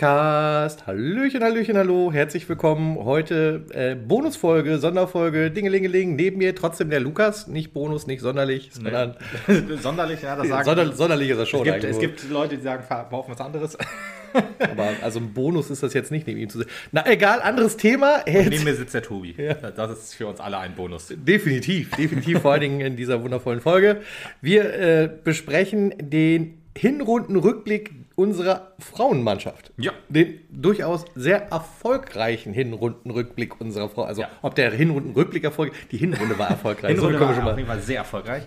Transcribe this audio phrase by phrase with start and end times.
[0.00, 0.86] Podcast.
[0.86, 2.96] Hallöchen, Hallöchen, hallo, herzlich willkommen.
[3.04, 6.16] Heute äh, Bonusfolge, Sonderfolge, Dingelingeling.
[6.16, 9.14] Neben mir trotzdem der Lukas, nicht Bonus, nicht sonderlich, sondern.
[9.82, 10.64] sonderlich, ja, das sagen.
[10.64, 11.68] Sonder, sonderlich ist er schon.
[11.68, 13.76] es, gibt, es gibt Leute, die sagen, verkaufen was anderes.
[14.58, 16.68] Aber also ein Bonus ist das jetzt nicht neben ihm zu sehen.
[16.92, 18.22] Na egal, anderes Thema.
[18.26, 19.34] Neben mir sitzt der Tobi.
[19.36, 19.52] Ja.
[19.52, 21.12] Das ist für uns alle ein Bonus.
[21.14, 24.00] Definitiv, definitiv, vor allen Dingen in dieser wundervollen Folge.
[24.40, 29.72] Wir äh, besprechen den Hinrundenrückblick unserer Frauenmannschaft.
[29.78, 29.92] Ja.
[30.08, 34.02] Den durchaus sehr erfolgreichen Hinrundenrückblick unserer Frau.
[34.02, 34.28] Also, ja.
[34.42, 36.90] ob der Hinrundenrückblick erfolgreich die Hinrunde war erfolgreich.
[36.94, 38.46] Hinrunde so, war auf jeden Fall sehr erfolgreich.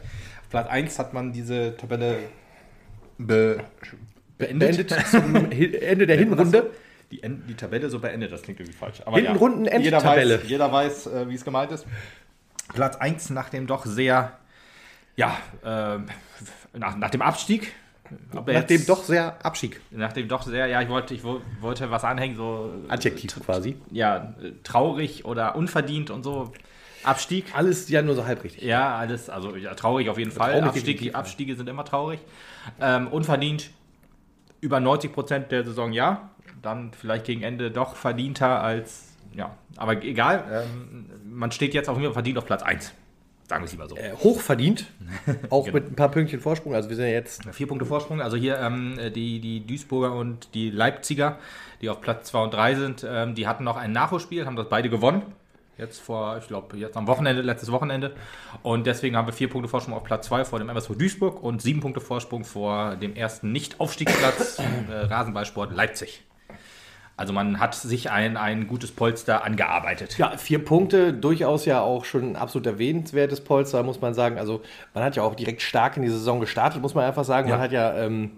[0.52, 2.20] Platz 1 hat man diese Tabelle
[3.18, 3.64] be
[4.38, 4.90] beendet.
[4.90, 6.70] beendet zum Ende der Hinrunde.
[7.12, 9.02] Die, die, Tabelle so beendet, das klingt irgendwie falsch.
[9.06, 11.86] Aber Hinrunden ja, jeder weiß, jeder weiß äh, wie es gemeint ist.
[12.74, 14.38] Platz 1 nach dem doch sehr,
[15.16, 15.98] ja, äh,
[16.78, 17.74] nach, nach dem Abstieg
[18.32, 19.80] nach dem doch sehr Abschied.
[19.92, 22.72] Nach dem doch sehr, ja, ich wollte, ich wollte was anhängen, so.
[22.88, 23.78] Adjektiv quasi.
[23.92, 26.52] Ja, traurig oder unverdient und so.
[27.04, 27.46] Abstieg.
[27.54, 28.64] Alles ja nur so halbrichtig.
[28.64, 30.62] Ja, alles, also ja, traurig auf jeden Fall.
[30.62, 32.20] Abstieg, die Abstiege sind immer traurig.
[32.80, 33.72] Ähm, unverdient
[34.62, 36.30] über 90 Prozent der Saison ja.
[36.62, 40.46] Dann vielleicht gegen Ende doch verdienter als, ja, aber egal.
[40.50, 42.94] Ähm, man steht jetzt auf jeden Fall verdient auf Platz 1.
[43.54, 43.96] Sagen wir es lieber so.
[43.96, 44.88] Äh, hochverdient,
[45.52, 45.76] auch genau.
[45.76, 46.74] mit ein paar Pünktchen Vorsprung.
[46.74, 47.44] Also wir sind ja jetzt.
[47.52, 48.20] Vier Punkte Vorsprung.
[48.20, 51.38] Also hier ähm, die, die Duisburger und die Leipziger,
[51.80, 54.70] die auf Platz 2 und 3 sind, ähm, die hatten noch ein Nachholspiel, haben das
[54.70, 55.22] beide gewonnen.
[55.78, 58.16] Jetzt vor, ich glaube, jetzt am Wochenende, letztes Wochenende.
[58.64, 61.62] Und deswegen haben wir vier Punkte Vorsprung auf Platz 2 vor dem MSV Duisburg und
[61.62, 66.24] sieben Punkte Vorsprung vor dem ersten Nicht-Aufstiegsplatz äh, Rasenballsport Leipzig.
[67.16, 70.18] Also man hat sich ein, ein gutes Polster angearbeitet.
[70.18, 74.40] Ja, vier Punkte, durchaus ja auch schon ein absolut erwähnenswertes Polster, muss man sagen.
[74.40, 74.62] Also
[74.96, 77.48] man hat ja auch direkt stark in die Saison gestartet, muss man einfach sagen.
[77.50, 77.56] Ja.
[77.56, 78.32] Man hat ja ähm,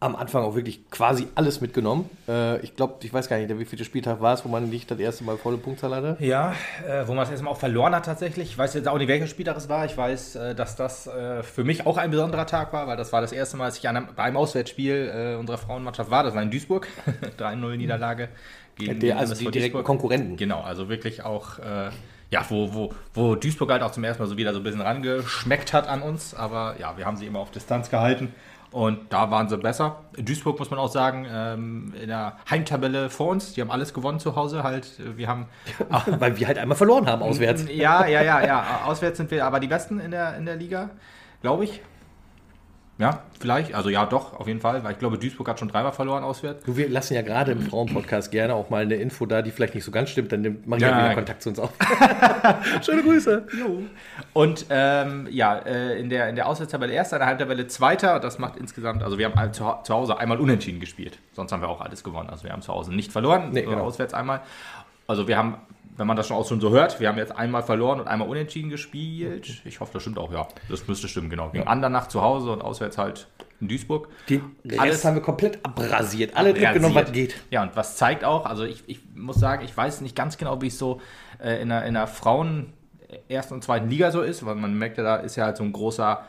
[0.00, 2.08] am Anfang auch wirklich quasi alles mitgenommen.
[2.28, 4.90] Äh, ich glaube, ich weiß gar nicht, wie viel Spieltag war es, wo man nicht
[4.90, 6.16] das erste Mal volle Punktzahl hatte.
[6.20, 6.54] Ja,
[6.86, 8.50] äh, wo man das erste Mal auch verloren hat tatsächlich.
[8.50, 9.84] Ich weiß jetzt auch nicht, welcher Spieltag es war.
[9.86, 13.12] Ich weiß, äh, dass das äh, für mich auch ein besonderer Tag war, weil das
[13.12, 16.22] war das erste Mal, dass ich einem, bei einem Auswärtsspiel äh, unserer Frauenmannschaft war.
[16.22, 16.86] Das war in Duisburg.
[17.38, 18.28] 3-0 Niederlage
[18.76, 20.36] gegen Der, also die direkten Konkurrenten.
[20.36, 21.90] Genau, also wirklich auch äh,
[22.30, 24.80] ja, wo, wo, wo Duisburg halt auch zum ersten Mal so wieder so ein bisschen
[24.80, 26.34] rangeschmeckt hat an uns.
[26.34, 28.34] Aber ja, wir haben sie immer auf Distanz gehalten.
[28.70, 30.04] Und da waren sie besser.
[30.16, 33.94] In Duisburg muss man auch sagen, ähm, in der Heimtabelle vor uns, die haben alles
[33.94, 34.62] gewonnen zu Hause.
[34.62, 35.46] Halt, wir haben.
[36.18, 37.64] Weil wir halt einmal verloren haben auswärts.
[37.70, 38.80] Ja, ja, ja, ja.
[38.84, 40.90] Auswärts sind wir aber die Besten in der, in der Liga,
[41.40, 41.80] glaube ich.
[42.98, 43.74] Ja, vielleicht.
[43.74, 44.82] Also ja, doch, auf jeden Fall.
[44.82, 46.64] Weil ich glaube, Duisburg hat schon dreimal verloren auswärts.
[46.64, 49.76] Du, wir lassen ja gerade im Frauenpodcast gerne auch mal eine Info da, die vielleicht
[49.76, 50.32] nicht so ganz stimmt.
[50.32, 51.70] Dann machen wir ja, wieder Kontakt zu uns auf.
[52.84, 53.46] Schöne Grüße.
[53.56, 53.82] Jo.
[54.32, 58.18] Und ähm, ja, äh, in der, in der Auswärtstabelle erster, in der Halbtabelle zweiter.
[58.18, 61.20] Das macht insgesamt, also wir haben zu, zu Hause einmal unentschieden gespielt.
[61.34, 62.28] Sonst haben wir auch alles gewonnen.
[62.30, 63.84] Also wir haben zu Hause nicht verloren, nee, genau.
[63.84, 64.40] auswärts einmal.
[65.06, 65.54] Also wir haben
[65.98, 68.28] wenn man das schon auch schon so hört, wir haben jetzt einmal verloren und einmal
[68.28, 69.62] unentschieden gespielt.
[69.64, 70.46] Ich hoffe, das stimmt auch, ja.
[70.70, 71.50] Das müsste stimmen, genau.
[71.50, 71.70] Gegen ja.
[71.70, 73.26] Andernach zu Hause und auswärts halt
[73.60, 74.08] in Duisburg.
[74.28, 74.42] Den
[74.78, 76.36] Alles haben wir komplett abrasiert.
[76.36, 77.34] Alle mitgenommen, was geht.
[77.50, 80.62] Ja, und was zeigt auch, also ich, ich muss sagen, ich weiß nicht ganz genau,
[80.62, 81.00] wie es so
[81.42, 82.72] äh, in, der, in der Frauen
[83.28, 85.64] ersten und zweiten Liga so ist, weil man merkt ja, da ist ja halt so
[85.64, 86.24] ein großer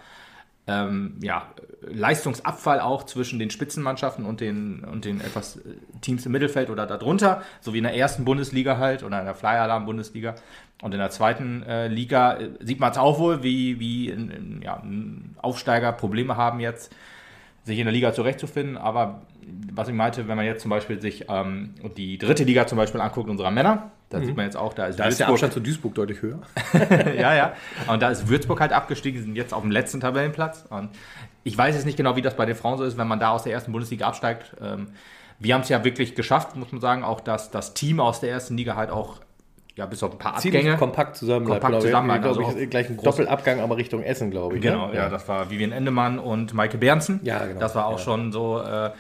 [0.70, 1.48] ähm, ja,
[1.82, 5.62] Leistungsabfall auch zwischen den Spitzenmannschaften und den, und den etwas äh,
[6.02, 9.36] Teams im Mittelfeld oder darunter, so wie in der ersten Bundesliga halt oder in der
[9.36, 10.36] Flyer Alarm Bundesliga.
[10.82, 14.62] Und in der zweiten äh, Liga äh, sieht man es auch wohl, wie, wie in,
[14.64, 14.82] ja,
[15.42, 16.94] Aufsteiger Probleme haben jetzt,
[17.70, 18.78] sich in der Liga zurechtzufinden.
[18.78, 19.22] Aber
[19.72, 23.00] was ich meinte, wenn man jetzt zum Beispiel sich ähm, die dritte Liga zum Beispiel
[23.00, 24.26] anguckt, unserer Männer, da mhm.
[24.26, 26.40] sieht man jetzt auch, da ist Da Würzburg, ist der Abstand zu Duisburg deutlich höher.
[27.18, 27.54] ja, ja.
[27.88, 30.66] Und da ist Würzburg halt abgestiegen, sind jetzt auf dem letzten Tabellenplatz.
[30.70, 30.90] Und
[31.44, 33.30] ich weiß jetzt nicht genau, wie das bei den Frauen so ist, wenn man da
[33.30, 34.56] aus der ersten Bundesliga absteigt.
[34.62, 34.88] Ähm,
[35.40, 38.30] wir haben es ja wirklich geschafft, muss man sagen, auch dass das Team aus der
[38.30, 39.22] ersten Liga halt auch
[39.80, 40.78] ja, bis auf ein paar Ziemlich Abgänge.
[40.78, 44.30] kompakt zusammen kompakt bleibt, zusammen ich, glaube also ich, gleich ein Doppelabgang, aber Richtung Essen,
[44.30, 44.64] glaube ich.
[44.64, 44.72] Ne?
[44.72, 44.96] Genau, ne?
[44.96, 47.22] ja, das war Vivian Endemann und Maike Bernsen.
[47.24, 47.62] Ja, genau.
[47.62, 47.98] Das war auch ja.
[48.00, 48.92] schon so äh,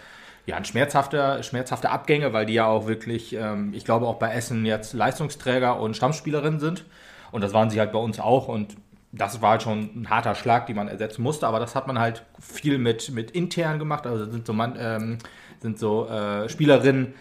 [0.45, 4.31] ja, ein schmerzhafter, schmerzhafte Abgänge, weil die ja auch wirklich, ähm, ich glaube, auch bei
[4.31, 6.85] Essen jetzt Leistungsträger und Stammspielerinnen sind.
[7.31, 8.47] Und das waren sie halt bei uns auch.
[8.47, 8.77] Und
[9.11, 11.45] das war halt schon ein harter Schlag, den man ersetzen musste.
[11.45, 14.07] Aber das hat man halt viel mit, mit intern gemacht.
[14.07, 15.17] Also sind so, man, ähm,
[15.59, 17.15] sind so äh, Spielerinnen,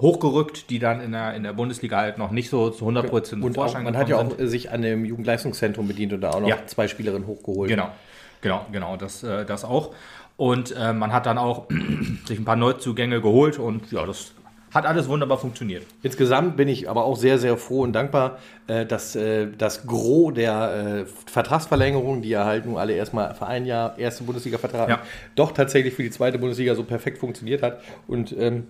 [0.00, 3.44] hochgerückt, die dann in der, in der Bundesliga halt noch nicht so zu 100 Prozent
[3.44, 4.48] und auch, Man hat ja auch sind.
[4.48, 6.66] sich an dem Jugendleistungszentrum bedient und da auch noch ja.
[6.66, 7.68] zwei Spielerinnen hochgeholt.
[7.68, 7.90] Genau,
[8.40, 9.94] genau, genau, das, äh, das auch.
[10.36, 11.68] Und äh, man hat dann auch
[12.26, 14.32] sich ein paar Neuzugänge geholt und ja, das
[14.72, 15.84] hat alles wunderbar funktioniert.
[16.02, 20.32] Insgesamt bin ich aber auch sehr, sehr froh und dankbar, äh, dass äh, das Gros
[20.32, 24.92] der äh, Vertragsverlängerungen, die ja halt nun alle erstmal für ein Jahr erste Bundesliga vertragen,
[24.92, 25.02] ja.
[25.34, 27.82] doch tatsächlich für die zweite Bundesliga so perfekt funktioniert hat.
[28.08, 28.68] Und ähm,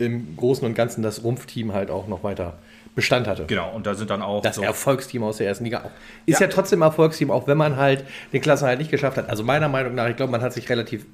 [0.00, 2.58] im Großen und Ganzen das Rumpfteam halt auch noch weiter
[2.96, 3.44] Bestand hatte.
[3.46, 5.90] Genau, und da sind dann auch Das so- Erfolgsteam aus der ersten Liga auch.
[6.26, 6.46] Ist Ja.
[6.46, 9.28] ja, trotzdem Erfolgsteam, auch wenn man halt den Klassenhalt nicht geschafft hat.
[9.30, 11.06] Also meiner Meinung nach, ich glaube, man hat sich relativ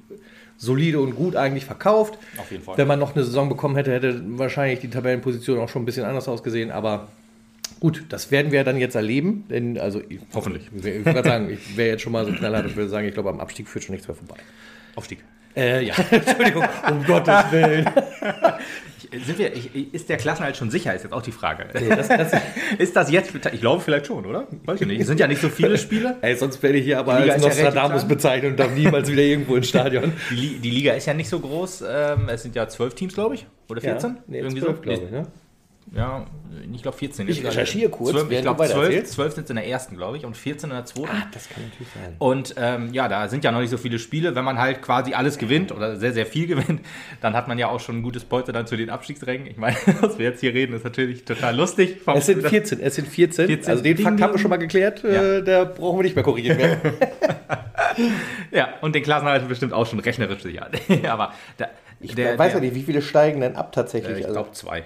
[0.57, 2.17] solide und gut eigentlich verkauft.
[2.37, 2.77] Auf jeden Fall.
[2.77, 6.03] Wenn man noch eine Saison bekommen hätte, hätte wahrscheinlich die Tabellenposition auch schon ein bisschen
[6.05, 6.71] anders ausgesehen.
[6.71, 7.09] Aber
[7.79, 9.45] gut, das werden wir dann jetzt erleben.
[9.49, 10.63] Denn, also, ich, Hoffentlich.
[10.75, 13.13] Ich, ich würde sagen, ich wäre jetzt schon mal so knallhart und würde sagen, ich
[13.13, 14.37] glaube, am Abstieg führt schon nichts mehr vorbei.
[14.95, 15.19] Aufstieg.
[15.57, 17.89] Äh, ja, Entschuldigung, um Gottes Willen.
[19.25, 21.67] Sind wir, ich, ist der Klassenhalt schon sicher, ist jetzt auch die Frage.
[21.71, 22.41] Das, das,
[22.77, 24.47] Ist das jetzt, ich glaube vielleicht schon, oder?
[24.65, 24.99] Weiß ich nicht.
[24.99, 26.17] Es sind ja nicht so viele Spiele.
[26.21, 28.07] ey, sonst werde ich hier aber als ja Nostradamus klein.
[28.07, 30.13] bezeichnet und darf niemals wieder irgendwo ins Stadion.
[30.29, 31.85] Die, die Liga ist ja nicht so groß.
[31.89, 33.47] Ähm, es sind ja zwölf Teams, glaube ich.
[33.69, 34.09] Oder 14?
[34.09, 35.11] Ja, nee, 12, glaube ich.
[35.11, 35.23] Ne?
[35.95, 36.25] Ja,
[36.73, 37.27] ich glaube 14.
[37.29, 39.13] Ich recherchiere kurz, 12, ich glaube du weiter 12, erzählst.
[39.13, 41.09] 12 sind in der ersten, glaube ich, und 14 in der zweiten.
[41.09, 42.15] Ah, das kann natürlich sein.
[42.19, 44.35] Und ähm, ja, da sind ja noch nicht so viele Spiele.
[44.35, 46.81] Wenn man halt quasi alles gewinnt oder sehr, sehr viel gewinnt,
[47.21, 49.47] dann hat man ja auch schon ein gutes Polster dann zu den Abstiegsrängen.
[49.47, 51.97] Ich meine, was wir jetzt hier reden, ist natürlich total lustig.
[52.05, 53.47] Es sind 14, es sind 14.
[53.47, 53.69] 14.
[53.71, 55.37] Also den Ding, Fakt haben wir schon mal geklärt, Ja.
[55.37, 56.79] äh, da brauchen wir nicht mehr korrigieren werden.
[58.51, 60.69] Ja, und den Klassenhalt bestimmt auch schon rechnerisch sicher.
[61.07, 61.67] Aber da,
[61.99, 64.19] Ich der, weiß ja nicht, wie viele steigen denn ab äh, tatsächlich.
[64.19, 64.83] Ich also glaube zwei.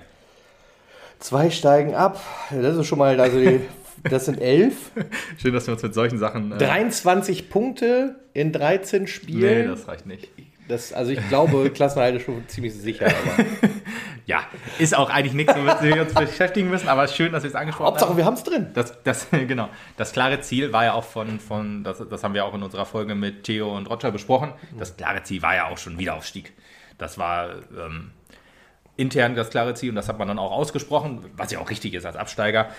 [1.22, 2.22] Zwei steigen ab.
[2.52, 3.62] Das ist schon mal, also die,
[4.10, 4.92] das sind elf.
[5.38, 6.52] Schön, dass wir uns mit solchen Sachen.
[6.52, 9.68] Äh, 23 Punkte in 13 nee, Spielen.
[9.70, 10.30] das reicht nicht.
[10.68, 13.06] das, also ich glaube, Klassenhalt ist schon ziemlich sicher.
[13.08, 13.46] Aber
[14.28, 14.44] Ja,
[14.78, 17.88] ist auch eigentlich nichts, womit wir uns beschäftigen müssen, aber schön, dass wir es angesprochen
[17.88, 17.94] haben.
[17.94, 18.68] Hauptsache, wir haben es drin.
[18.74, 19.68] Das, das, genau.
[19.98, 22.86] Das klare Ziel war ja auch von, von das, das haben wir auch in unserer
[22.86, 24.54] Folge mit Theo und Roger besprochen.
[24.78, 26.54] Das klare Ziel war ja auch schon Wiederaufstieg.
[26.98, 28.12] Das war ähm,
[29.02, 31.94] intern das klare Ziel und das hat man dann auch ausgesprochen, was ja auch richtig
[31.94, 32.70] ist als Absteiger.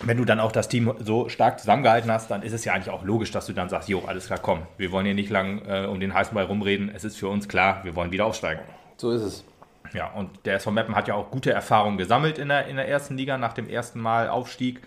[0.00, 2.90] Wenn du dann auch das Team so stark zusammengehalten hast, dann ist es ja eigentlich
[2.90, 5.62] auch logisch, dass du dann sagst, jo, alles klar, komm, wir wollen hier nicht lang
[5.66, 6.90] äh, um den heißen Ball rumreden.
[6.94, 8.62] Es ist für uns klar, wir wollen wieder aufsteigen.
[8.96, 9.44] So ist es.
[9.92, 12.88] Ja, und der SV Meppen hat ja auch gute Erfahrungen gesammelt in der, in der
[12.88, 14.80] ersten Liga nach dem ersten Mal Aufstieg.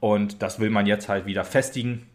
[0.00, 2.06] Und das will man jetzt halt wieder festigen.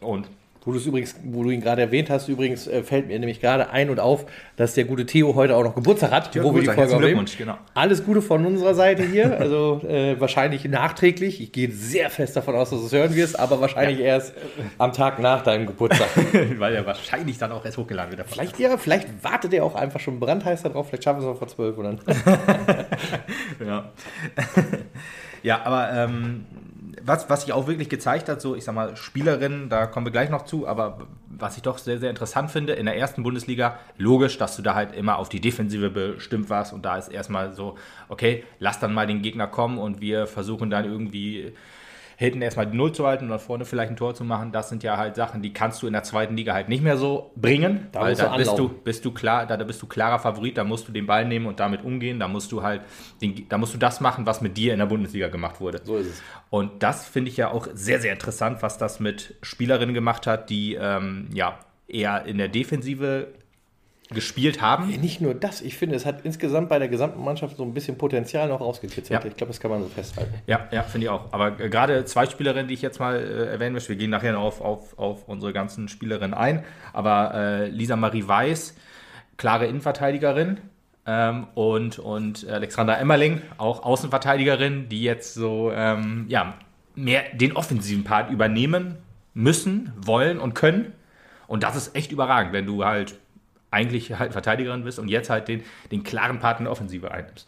[0.00, 0.28] Und
[0.68, 3.40] Wo du es übrigens, wo du ihn gerade erwähnt hast, übrigens äh, fällt mir nämlich
[3.40, 4.26] gerade ein und auf,
[4.56, 6.90] dass der gute Theo heute auch noch Geburtstag hat, Ja, wo wir die Geburtstag.
[6.90, 7.26] Folge aufnehmen.
[7.38, 7.56] Genau.
[7.72, 11.40] Alles Gute von unserer Seite hier, also äh, wahrscheinlich nachträglich.
[11.40, 14.34] Ich gehe sehr fest davon aus, dass du es hören wirst, aber wahrscheinlich erst
[14.76, 16.10] am Tag nach deinem Geburtstag.
[16.58, 18.28] weil er wahrscheinlich dann auch erst hochgeladen wird.
[18.28, 21.38] vielleicht ja, vielleicht wartet er auch einfach schon brandheiß darauf, vielleicht schaffen wir es auch
[21.38, 21.98] vor zwölf dann.
[23.66, 23.90] Ja.
[25.42, 26.44] ja, aber ähm,
[27.08, 30.12] was, was sich auch wirklich gezeigt hat, so ich sag mal, Spielerinnen, da kommen wir
[30.12, 33.78] gleich noch zu, aber was ich doch sehr, sehr interessant finde, in der ersten Bundesliga,
[33.96, 37.52] logisch, dass du da halt immer auf die Defensive bestimmt warst und da ist erstmal
[37.52, 37.76] so,
[38.08, 41.54] okay, lass dann mal den Gegner kommen und wir versuchen dann irgendwie
[42.20, 44.68] hinten erstmal die Null zu halten und dann vorne vielleicht ein Tor zu machen, das
[44.68, 47.30] sind ja halt Sachen, die kannst du in der zweiten Liga halt nicht mehr so
[47.36, 47.86] bringen.
[47.92, 48.80] Da weil da du bist du, anlaufen.
[48.82, 51.46] bist du klar, da, da bist du klarer Favorit, da musst du den Ball nehmen
[51.46, 52.82] und damit umgehen, da musst du halt,
[53.22, 55.80] den, da musst du das machen, was mit dir in der Bundesliga gemacht wurde.
[55.84, 56.22] So ist es.
[56.50, 60.50] Und das finde ich ja auch sehr, sehr interessant, was das mit Spielerinnen gemacht hat,
[60.50, 63.28] die ähm, ja eher in der Defensive
[64.10, 64.88] gespielt haben.
[64.88, 67.98] Nicht nur das, ich finde, es hat insgesamt bei der gesamten Mannschaft so ein bisschen
[67.98, 69.22] Potenzial noch rausgekitzelt.
[69.22, 69.28] Ja.
[69.28, 70.34] Ich glaube, das kann man so festhalten.
[70.46, 71.32] Ja, ja, finde ich auch.
[71.32, 74.32] Aber äh, gerade zwei Spielerinnen, die ich jetzt mal äh, erwähnen möchte, wir gehen nachher
[74.32, 76.64] noch auf, auf, auf unsere ganzen Spielerinnen ein.
[76.94, 78.74] Aber äh, Lisa Marie Weiß,
[79.36, 80.58] klare Innenverteidigerin.
[81.04, 86.54] Ähm, und, und Alexandra Emmerling, auch Außenverteidigerin, die jetzt so ähm, ja,
[86.94, 88.96] mehr den offensiven Part übernehmen
[89.34, 90.92] müssen, wollen und können.
[91.46, 93.18] Und das ist echt überragend, wenn du halt
[93.70, 97.46] eigentlich halt Verteidigerin bist und jetzt halt den, den klaren Part in der Offensive einnimmst.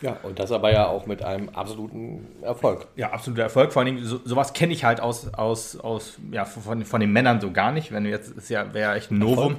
[0.00, 2.86] Ja, und das aber ja auch mit einem absoluten Erfolg.
[2.94, 3.72] Ja, absoluter Erfolg.
[3.72, 7.40] Vor allem, so, sowas kenne ich halt aus, aus, aus ja, von, von den Männern
[7.40, 7.90] so gar nicht.
[7.90, 9.56] Wenn du jetzt, ist ja, wäre echt ein Novum.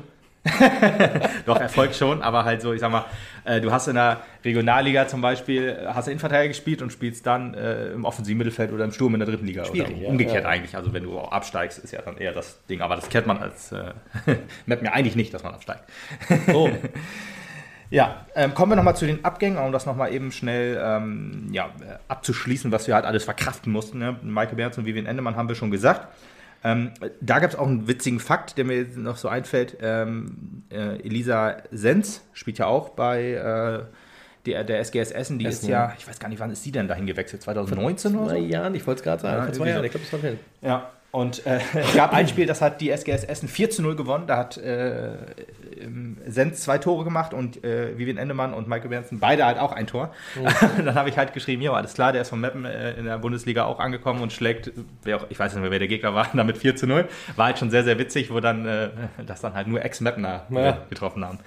[1.45, 3.05] Doch, Erfolg schon, aber halt so, ich sag mal,
[3.45, 7.25] äh, du hast in der Regionalliga zum Beispiel, äh, hast du Innenverteidiger gespielt und spielst
[7.25, 9.65] dann äh, im offensiven Mittelfeld oder im Sturm in der dritten Liga.
[9.65, 10.49] Schwierig, oder ja, umgekehrt ja.
[10.49, 10.75] eigentlich.
[10.75, 12.81] Also wenn du auch absteigst, ist ja dann eher das Ding.
[12.81, 13.93] Aber das kennt man als, äh,
[14.65, 15.83] merkt mir eigentlich nicht, dass man absteigt.
[16.47, 16.69] So,
[17.91, 21.65] Ja, ähm, kommen wir nochmal zu den Abgängen, um das nochmal eben schnell ähm, ja,
[21.81, 23.97] äh, abzuschließen, was wir halt alles verkraften mussten.
[23.97, 24.15] Ne?
[24.21, 26.07] Michael Berns und Vivian Endemann haben wir schon gesagt.
[26.63, 29.77] Ähm, da gab es auch einen witzigen Fakt, der mir noch so einfällt.
[29.81, 33.83] Ähm, äh, Elisa Sens spielt ja auch bei äh,
[34.45, 35.39] der, der SGS Essen.
[35.39, 37.41] Die Essen, ist ja, ich weiß gar nicht, wann ist sie denn dahin gewechselt?
[37.41, 38.29] 2019 oder so?
[38.31, 40.29] zwei Jahren, ich wollte es gerade sagen, Ja, vor zwei Jahren, ich glaube, das war
[40.29, 40.39] hin.
[40.61, 43.95] Ja, und äh, es gab ein Spiel, das hat die SGS Essen 4 zu 0
[43.95, 44.27] gewonnen.
[44.27, 45.13] Da hat äh,
[46.27, 49.87] Sens zwei Tore gemacht und äh, Vivian Endemann und Michael Bernsen beide halt auch ein
[49.87, 50.13] Tor.
[50.77, 53.17] dann habe ich halt geschrieben, ja, alles klar, der ist von Meppen äh, in der
[53.17, 54.71] Bundesliga auch angekommen und schlägt,
[55.03, 57.07] wer auch, ich weiß nicht mehr, wer der Gegner war, damit 4 zu 0.
[57.35, 58.89] War halt schon sehr, sehr witzig, wo dann, äh,
[59.25, 60.77] das dann halt nur Ex-Meppener Ja.
[60.89, 61.39] getroffen haben.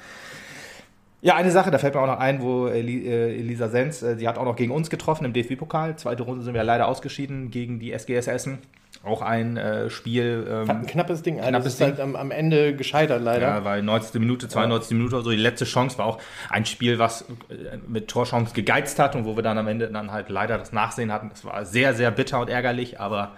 [1.21, 4.27] Ja, eine Sache, da fällt mir auch noch ein, wo äh, Elisa Sens, äh, sie
[4.27, 5.95] hat auch noch gegen uns getroffen im DFB-Pokal.
[5.95, 8.59] Zweite Runde sind wir leider ausgeschieden gegen die SGS Essen.
[9.05, 10.47] Auch ein äh, Spiel.
[10.49, 13.49] Ähm, ein knappes Ding, knappes das ist halt am, am, Ende gescheitert leider.
[13.49, 14.21] Ja, weil 90.
[14.21, 14.91] Minute, 92.
[14.91, 14.97] Ja.
[14.97, 16.19] Minute oder so, die letzte Chance war auch
[16.51, 20.13] ein Spiel, was äh, mit Torchance gegeizt hat und wo wir dann am Ende dann
[20.13, 21.31] halt leider das Nachsehen hatten.
[21.31, 23.33] Das war sehr, sehr bitter und ärgerlich, aber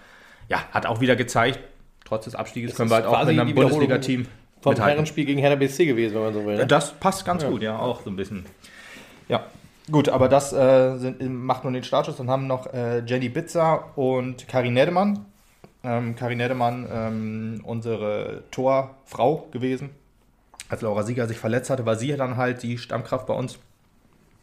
[0.51, 1.61] ja, hat auch wieder gezeigt,
[2.05, 4.27] trotz des Abstieges das können wir halt auch mit einem Bundesliga-Team
[4.61, 4.77] vom.
[4.77, 6.57] Herrenspiel gegen Hertha BSC gewesen, wenn man so will.
[6.57, 6.67] Ne?
[6.67, 7.49] Das passt ganz ja.
[7.49, 8.45] gut, ja, auch so ein bisschen.
[9.29, 9.47] Ja,
[9.91, 12.17] gut, aber das äh, sind, macht nun den Startschuss.
[12.17, 15.25] Dann haben noch äh, Jenny Bitzer und Karin Nedemann
[15.85, 19.91] ähm, Karin Nedemann, ähm, unsere Torfrau gewesen.
[20.69, 23.59] Als Laura Sieger sich verletzt hatte, war sie dann halt die Stammkraft bei uns.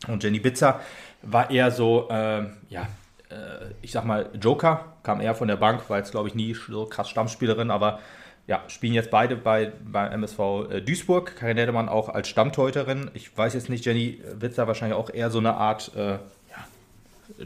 [0.07, 0.79] Und Jenny Bitzer
[1.23, 2.87] war eher so, äh, ja,
[3.29, 6.53] äh, ich sag mal, Joker, kam eher von der Bank, war jetzt, glaube ich, nie
[6.53, 7.99] so krass Stammspielerin, aber
[8.47, 11.35] ja, spielen jetzt beide bei, bei MSV äh, Duisburg.
[11.35, 13.11] Karin Nedemann auch als Stammteuterin.
[13.13, 16.19] Ich weiß jetzt nicht, Jenny Bitzer wahrscheinlich auch eher so eine Art äh, ja,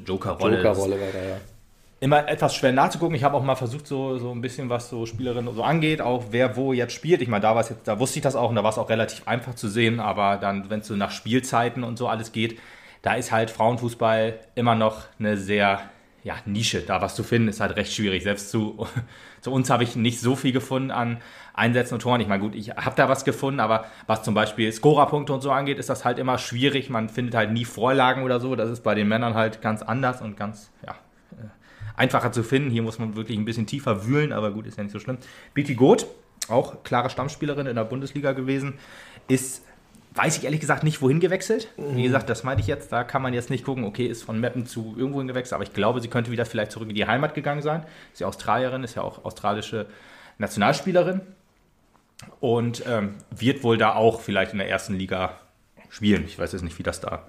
[0.05, 0.57] Joker-Rolle.
[0.57, 1.37] Joker-Rolle war da, ja
[1.99, 3.15] immer etwas schwer nachzugucken.
[3.15, 6.25] Ich habe auch mal versucht, so, so ein bisschen, was so Spielerinnen so angeht, auch
[6.31, 7.21] wer wo jetzt spielt.
[7.21, 8.89] Ich meine, da war jetzt, da wusste ich das auch und da war es auch
[8.89, 12.59] relativ einfach zu sehen, aber dann, wenn es so nach Spielzeiten und so alles geht,
[13.01, 15.79] da ist halt Frauenfußball immer noch eine sehr
[16.23, 16.81] ja, Nische.
[16.81, 18.23] Da was zu finden, ist halt recht schwierig.
[18.23, 18.87] Selbst zu,
[19.41, 21.21] zu uns habe ich nicht so viel gefunden an
[21.53, 22.19] Einsätzen und Toren.
[22.19, 25.51] Ich meine, gut, ich habe da was gefunden, aber was zum Beispiel Scorerpunkte und so
[25.51, 26.89] angeht, ist das halt immer schwierig.
[26.89, 28.55] Man findet halt nie Vorlagen oder so.
[28.55, 30.95] Das ist bei den Männern halt ganz anders und ganz, ja,
[31.97, 32.69] einfacher zu finden.
[32.69, 35.17] Hier muss man wirklich ein bisschen tiefer wühlen, aber gut, ist ja nicht so schlimm.
[35.53, 36.07] Biti Goth,
[36.47, 38.75] auch klare Stammspielerin in der Bundesliga gewesen,
[39.27, 39.63] ist
[40.15, 41.67] weiß ich ehrlich gesagt nicht, wohin gewechselt.
[41.77, 42.03] Wie mhm.
[42.03, 42.91] gesagt, das meinte ich jetzt.
[42.91, 45.53] Da kann man jetzt nicht gucken, okay, ist von Meppen zu irgendwo gewechselt.
[45.53, 47.85] Aber ich glaube, sie könnte wieder vielleicht zurück in die Heimat gegangen sein.
[48.13, 49.87] Ist ja Australierin, ist ja auch australische
[50.37, 51.21] Nationalspielerin.
[52.39, 55.37] Und ähm, wird wohl da auch vielleicht in der ersten Liga
[55.89, 56.23] spielen.
[56.25, 57.27] Ich weiß jetzt nicht, wie das da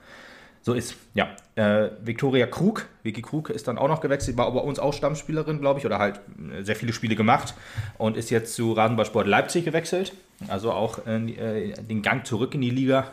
[0.66, 1.28] so ist, ja.
[1.54, 5.61] Äh, Viktoria Krug, Vicky Krug ist dann auch noch gewechselt, war bei uns auch Stammspielerin,
[5.61, 6.20] glaube ich, oder halt
[6.52, 7.54] äh, sehr viele Spiele gemacht
[7.99, 10.12] und ist jetzt zu Rasenballsport Leipzig gewechselt.
[10.49, 13.12] Also auch äh, den Gang zurück in die Liga.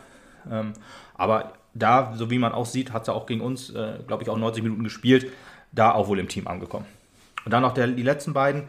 [0.51, 0.73] Ähm,
[1.13, 4.29] aber da, so wie man auch sieht, hat sie auch gegen uns, äh, glaube ich,
[4.29, 5.27] auch 90 Minuten gespielt,
[5.71, 6.87] da auch wohl im Team angekommen.
[7.45, 8.63] Und dann noch der, die letzten beiden.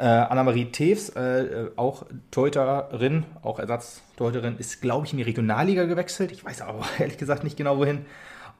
[0.00, 5.86] Äh, Annemarie Teves, äh, äh, auch Teuterin, auch Ersatzteuterin, ist, glaube ich, in die Regionalliga
[5.86, 6.30] gewechselt.
[6.30, 8.06] Ich weiß aber ehrlich gesagt nicht genau wohin.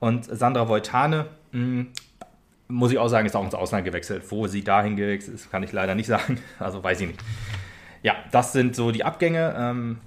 [0.00, 1.86] Und Sandra Voitane, mh, hm,
[2.66, 4.24] muss ich auch sagen, ist auch ins Ausland gewechselt.
[4.28, 6.40] Wo sie dahin gewechselt ist, kann ich leider nicht sagen.
[6.58, 7.20] Also weiß ich nicht.
[8.02, 9.54] Ja, das sind so die Abgänge.
[9.56, 9.98] Ähm,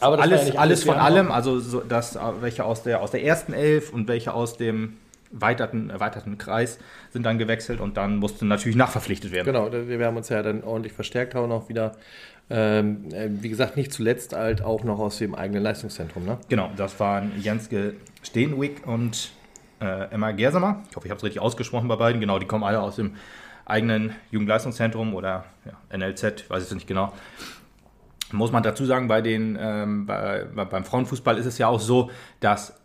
[0.00, 3.52] aber alles, alles, alles von allem, also so, das, welche aus der, aus der ersten
[3.52, 4.96] Elf und welche aus dem
[5.32, 6.78] erweiterten, erweiterten Kreis
[7.10, 9.46] sind dann gewechselt und dann musste natürlich nachverpflichtet werden.
[9.46, 11.92] Genau, wir haben uns ja dann ordentlich verstärkt, auch noch wieder.
[12.50, 16.24] Ähm, äh, wie gesagt, nicht zuletzt halt auch noch aus dem eigenen Leistungszentrum.
[16.24, 16.38] Ne?
[16.48, 19.32] Genau, das waren Janske Steenwick und
[19.80, 20.82] äh, Emma Gersamer.
[20.90, 22.20] Ich hoffe, ich habe es richtig ausgesprochen bei beiden.
[22.20, 23.14] Genau, die kommen alle aus dem
[23.64, 27.12] eigenen Jugendleistungszentrum oder ja, NLZ, ich weiß es nicht genau.
[28.32, 32.10] Muss man dazu sagen, bei den, ähm, bei, beim Frauenfußball ist es ja auch so,
[32.40, 32.81] dass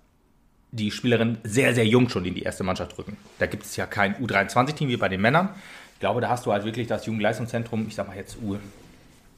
[0.77, 3.17] die Spielerinnen sehr, sehr jung schon in die erste Mannschaft rücken.
[3.39, 5.50] Da gibt es ja kein U23-Team wie bei den Männern.
[5.93, 8.55] Ich glaube, da hast du halt wirklich das Jugendleistungszentrum, ich sag mal jetzt U,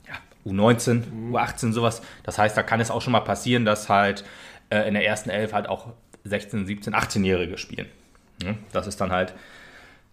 [0.08, 0.14] ja,
[0.46, 1.36] U19, mhm.
[1.36, 2.02] U18, sowas.
[2.24, 4.24] Das heißt, da kann es auch schon mal passieren, dass halt
[4.70, 5.88] äh, in der ersten Elf halt auch
[6.26, 7.88] 16, 17, 18-Jährige spielen.
[8.44, 9.34] Ja, das ist dann halt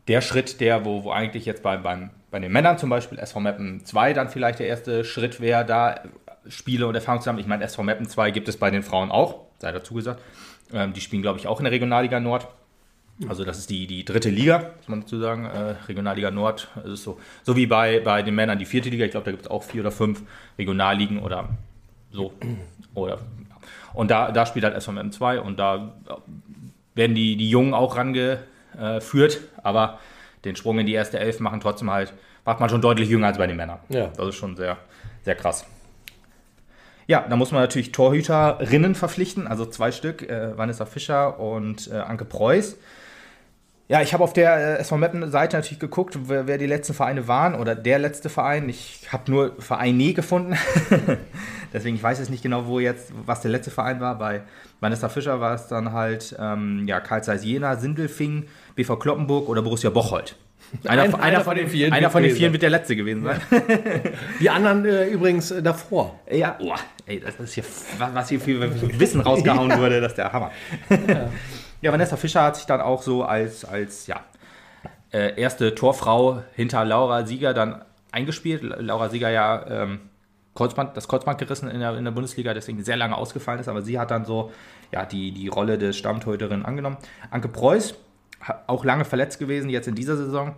[0.09, 3.40] der Schritt, der, wo, wo eigentlich jetzt bei, beim, bei den Männern zum Beispiel SV
[3.40, 6.00] Mappen 2 dann vielleicht der erste Schritt wäre, da
[6.49, 7.38] Spiele und Erfahrung zu haben.
[7.38, 10.23] Ich meine, SV Mappen 2 gibt es bei den Frauen auch, sei dazu gesagt.
[10.73, 12.49] Ähm, die spielen, glaube ich, auch in der Regionalliga Nord.
[13.28, 15.46] Also das ist die, die dritte Liga, muss man dazu sagen.
[15.46, 16.68] Äh, Regionalliga Nord.
[16.85, 19.04] Es ist so, so wie bei, bei den Männern die vierte Liga.
[19.06, 20.23] Ich glaube, da gibt es auch vier oder fünf
[20.58, 21.49] Regionalligen oder
[22.11, 22.32] so.
[22.94, 23.18] Oder,
[23.94, 25.94] und da, da spielt halt SVM 2 und da
[26.94, 29.99] werden die, die Jungen auch rangeführt, aber
[30.44, 32.12] den Sprung in die erste Elf machen trotzdem halt,
[32.44, 33.78] macht man schon deutlich jünger als bei den Männern.
[33.88, 34.08] Ja.
[34.16, 34.76] Das ist schon sehr,
[35.23, 35.66] sehr krass.
[37.08, 41.96] Ja, da muss man natürlich Torhüterinnen verpflichten, also zwei Stück, äh, Vanessa Fischer und äh,
[41.96, 42.76] Anke Preuß.
[43.88, 46.92] Ja, ich habe auf der äh, SV Meppen Seite natürlich geguckt, wer, wer, die letzten
[46.92, 48.68] Vereine waren oder der letzte Verein.
[48.68, 50.56] Ich habe nur Vereine gefunden.
[51.72, 54.18] Deswegen, ich weiß jetzt nicht genau, wo jetzt, was der letzte Verein war.
[54.18, 54.42] Bei
[54.80, 59.90] Vanessa Fischer war es dann halt ähm, ja, Karl Jena, Sindelfing, BV Kloppenburg oder Borussia
[59.90, 60.34] Bocholt.
[60.85, 63.40] Einer, einer, einer, von den vielen, einer von den vielen wird der letzte gewesen sein.
[64.40, 66.18] Die anderen äh, übrigens äh, davor.
[66.30, 66.75] Ja, oh,
[67.06, 67.64] ey, das ist hier,
[67.99, 68.61] was hier viel
[68.99, 69.78] Wissen rausgehauen ja.
[69.78, 70.50] wurde, das ist der Hammer.
[70.90, 71.28] Ja.
[71.82, 71.92] ja.
[71.92, 74.20] Vanessa Fischer hat sich dann auch so als, als ja,
[75.12, 77.82] äh, erste Torfrau hinter Laura Sieger dann
[78.12, 78.62] eingespielt.
[78.62, 80.00] Laura Sieger ja ähm,
[80.54, 83.68] Kreuzband, das Kreuzband gerissen in der, in der Bundesliga, deswegen sehr lange ausgefallen ist.
[83.68, 84.50] Aber sie hat dann so
[84.92, 86.96] ja, die, die Rolle des Stammtorhüterin angenommen.
[87.30, 87.94] Anke Preuß,
[88.67, 90.55] auch lange verletzt gewesen, jetzt in dieser Saison,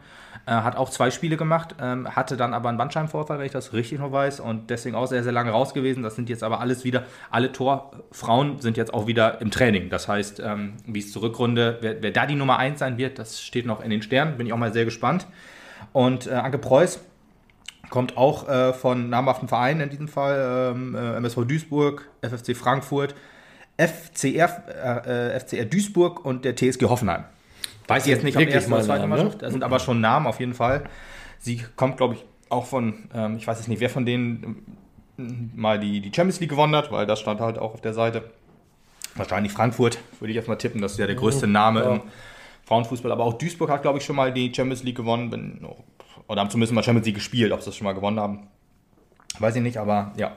[0.47, 3.73] äh, hat auch zwei Spiele gemacht, ähm, hatte dann aber einen Bandscheibenvorfall, wenn ich das
[3.73, 6.03] richtig noch weiß, und deswegen auch sehr, sehr lange raus gewesen.
[6.03, 9.91] Das sind jetzt aber alles wieder, alle Torfrauen sind jetzt auch wieder im Training.
[9.91, 13.19] Das heißt, ähm, wie es zur Rückrunde, wer, wer, da die Nummer 1 sein wird,
[13.19, 15.27] das steht noch in den Sternen, bin ich auch mal sehr gespannt.
[15.93, 17.01] Und äh, Anke Preuß
[17.91, 23.15] kommt auch äh, von namhaften Vereinen in diesem Fall, ähm, äh, MSV Duisburg, FFC Frankfurt,
[23.77, 24.63] FCR,
[25.07, 27.25] äh, äh FCR Duisburg und der TSG Hoffenheim.
[27.89, 29.37] Weiß ich jetzt nicht, ob erste oder zweite Mannschaft.
[29.37, 29.39] Ne?
[29.41, 30.85] Das sind aber schon Namen auf jeden Fall.
[31.39, 34.77] Sie kommt, glaube ich, auch von, ähm, ich weiß jetzt nicht, wer von denen
[35.19, 37.95] ähm, mal die, die Champions League gewonnen hat, weil das stand halt auch auf der
[37.95, 38.31] Seite.
[39.15, 40.83] Wahrscheinlich Frankfurt, würde ich jetzt mal tippen.
[40.83, 41.53] Das ist ja der größte mhm.
[41.53, 41.95] Name ja.
[41.95, 42.03] im
[42.67, 43.11] Frauenfußball.
[43.11, 45.67] Aber auch Duisburg hat, glaube ich, schon mal die Champions League gewonnen.
[46.29, 47.53] Oder haben zumindest mal Champions League gespielt.
[47.53, 48.49] Ob sie das schon mal gewonnen haben,
[49.39, 49.79] weiß ich nicht.
[49.79, 50.33] Aber ja,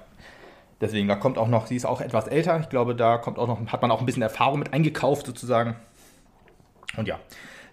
[0.80, 2.62] deswegen, da kommt auch noch, sie ist auch etwas älter.
[2.62, 5.76] Ich glaube, da kommt auch noch, hat man auch ein bisschen Erfahrung mit eingekauft sozusagen.
[6.98, 7.20] Und ja,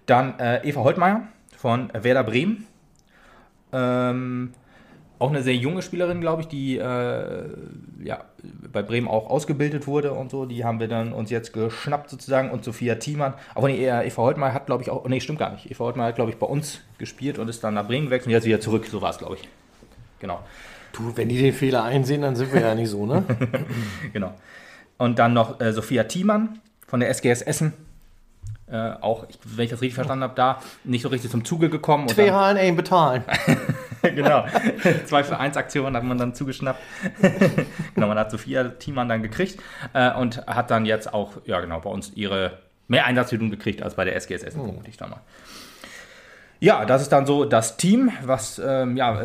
[0.06, 2.66] dann äh, Eva Holtmeier von Werder Bremen.
[3.72, 4.52] Ähm,
[5.18, 7.44] auch eine sehr junge Spielerin, glaube ich, die äh,
[8.04, 8.24] ja,
[8.72, 10.46] bei Bremen auch ausgebildet wurde und so.
[10.46, 12.50] Die haben wir dann uns jetzt geschnappt sozusagen.
[12.50, 13.34] Und Sophia Thiemann.
[13.54, 15.06] Aber nee, Eva Holtmeier hat, glaube ich, auch.
[15.08, 15.70] Nee, stimmt gar nicht.
[15.70, 18.32] Eva Holtmeier hat, glaube ich, bei uns gespielt und ist dann nach Bremen gewechselt und
[18.32, 18.86] jetzt wieder zurück.
[18.86, 19.48] So war es, glaube ich.
[20.20, 20.40] Genau.
[20.92, 23.24] Du, wenn die den Fehler einsehen, dann sind wir ja nicht so, ne?
[24.12, 24.34] genau.
[24.96, 27.72] Und dann noch äh, Sophia Thiemann von der SGS Essen
[28.70, 32.08] äh, auch, wenn ich das richtig verstanden habe, da nicht so richtig zum Zuge gekommen.
[32.08, 33.24] Zwei HNA bezahlen.
[34.02, 34.44] genau.
[35.06, 36.80] Zwei für eins Aktionen hat man dann zugeschnappt.
[37.94, 39.60] genau, man hat Sophia Thiemann dann gekriegt
[39.92, 43.94] äh, und hat dann jetzt auch, ja genau, bei uns ihre mehr Einsatzhütung gekriegt als
[43.94, 44.64] bei der SGSS, oh.
[44.64, 45.20] vermutlich damals.
[46.60, 49.24] Ja, das ist dann so das Team, was ähm, ja,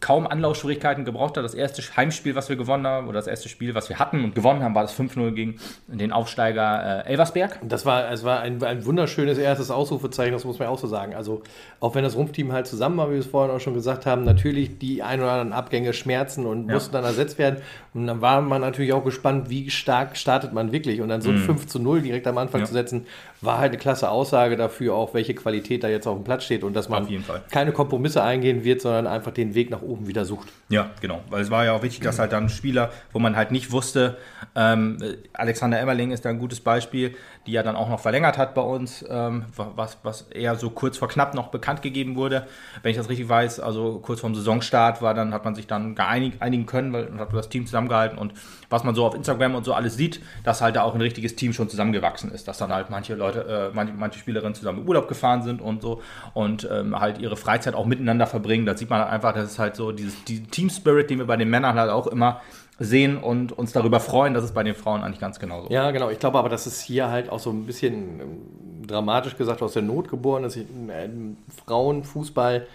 [0.00, 1.44] kaum Anlaufschwierigkeiten gebraucht hat.
[1.44, 4.34] Das erste Heimspiel, was wir gewonnen haben, oder das erste Spiel, was wir hatten und
[4.34, 5.56] gewonnen haben, war das 5-0 gegen
[5.86, 7.60] den Aufsteiger äh, Elversberg.
[7.62, 11.14] Das war, es war ein, ein, wunderschönes erstes Ausrufezeichen, das muss man auch so sagen.
[11.14, 11.42] Also,
[11.78, 14.24] auch wenn das Rumpfteam halt zusammen war, wie wir es vorhin auch schon gesagt haben,
[14.24, 16.74] natürlich die ein oder anderen Abgänge schmerzen und ja.
[16.74, 17.62] mussten dann ersetzt werden.
[17.94, 21.00] Und dann war man natürlich auch gespannt, wie stark startet man wirklich.
[21.00, 21.58] Und dann so ein mhm.
[21.58, 22.66] 5 0 direkt am Anfang ja.
[22.66, 23.06] zu setzen,
[23.40, 26.63] war halt eine klasse Aussage dafür, auch welche Qualität da jetzt auf dem Platz steht
[26.64, 27.06] und dass man
[27.50, 30.48] keine Kompromisse eingehen wird, sondern einfach den Weg nach oben wieder sucht.
[30.68, 31.22] Ja, genau.
[31.30, 34.16] Weil es war ja auch wichtig, dass halt dann Spieler, wo man halt nicht wusste,
[34.54, 34.98] ähm,
[35.32, 37.14] Alexander Emmerling ist da ein gutes Beispiel,
[37.46, 40.96] die ja dann auch noch verlängert hat bei uns, ähm, was, was eher so kurz
[40.96, 42.46] vor knapp noch bekannt gegeben wurde.
[42.82, 45.94] Wenn ich das richtig weiß, also kurz vorm Saisonstart war, dann hat man sich dann
[45.94, 48.32] geeinigt, einigen können, man hat das Team zusammengehalten und
[48.70, 51.36] was man so auf Instagram und so alles sieht, dass halt da auch ein richtiges
[51.36, 54.88] Team schon zusammengewachsen ist, dass dann halt manche Leute, äh, manche, manche Spielerinnen zusammen in
[54.88, 56.02] Urlaub gefahren sind und so
[56.32, 58.66] und ähm, halt ihre Freizeit auch miteinander verbringen.
[58.66, 61.26] Da sieht man halt einfach, dass es halt so dieses die Team Spirit, den wir
[61.26, 62.40] bei den Männern halt auch immer
[62.78, 65.72] sehen und uns darüber freuen, dass es bei den Frauen eigentlich ganz genauso ist.
[65.72, 66.10] Ja, genau.
[66.10, 69.74] Ich glaube aber, dass es hier halt auch so ein bisschen ähm, dramatisch gesagt aus
[69.74, 70.58] der Not geboren ist.
[71.64, 72.66] Frauenfußball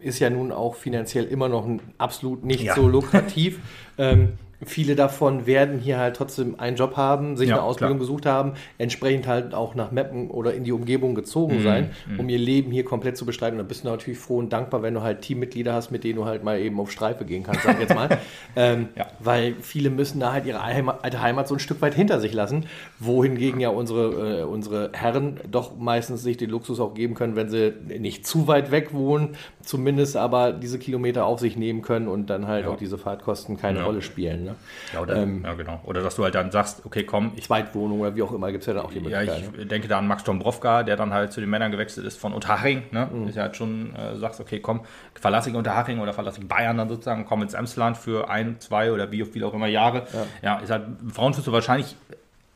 [0.00, 1.66] ist ja nun auch finanziell immer noch
[1.98, 2.74] absolut nicht ja.
[2.74, 3.60] so lukrativ.
[3.98, 4.34] ähm,
[4.66, 8.00] Viele davon werden hier halt trotzdem einen Job haben, sich ja, eine Ausbildung klar.
[8.00, 12.20] gesucht haben, entsprechend halt auch nach Meppen oder in die Umgebung gezogen mhm, sein, mhm.
[12.20, 13.58] um ihr Leben hier komplett zu bestreiten.
[13.58, 16.16] Und da bist du natürlich froh und dankbar, wenn du halt Teammitglieder hast, mit denen
[16.16, 18.18] du halt mal eben auf Streife gehen kannst, sag ich jetzt mal.
[18.56, 19.06] ähm, ja.
[19.20, 22.66] Weil viele müssen da halt ihre alte Heimat so ein Stück weit hinter sich lassen,
[22.98, 27.48] wohingegen ja unsere, äh, unsere Herren doch meistens sich den Luxus auch geben können, wenn
[27.48, 32.30] sie nicht zu weit weg wohnen, zumindest aber diese Kilometer auf sich nehmen können und
[32.30, 32.70] dann halt ja.
[32.70, 34.44] auch diese Fahrtkosten keine Rolle spielen.
[34.44, 34.53] Ne?
[34.92, 35.80] Ja, oder, ähm, ja, genau.
[35.84, 37.32] Oder dass du halt dann sagst, okay, komm.
[37.36, 39.28] Ich, Zweitwohnung oder wie auch immer, gibt es ja dann auch die Möglichkeit.
[39.28, 39.66] Ja, ich ne?
[39.66, 42.82] denke da an Max Dombrovka, der dann halt zu den Männern gewechselt ist von Unterhaching.
[42.90, 43.08] Ne?
[43.12, 43.28] Mhm.
[43.28, 44.80] Ist ja halt schon, äh, sagst, okay, komm,
[45.14, 48.92] verlasse ich Unterhaching oder verlasse ich Bayern dann sozusagen, komm ins Emsland für ein, zwei
[48.92, 50.06] oder wie viel auch immer Jahre.
[50.12, 51.96] Ja, ja ist halt Frauenfußball wahrscheinlich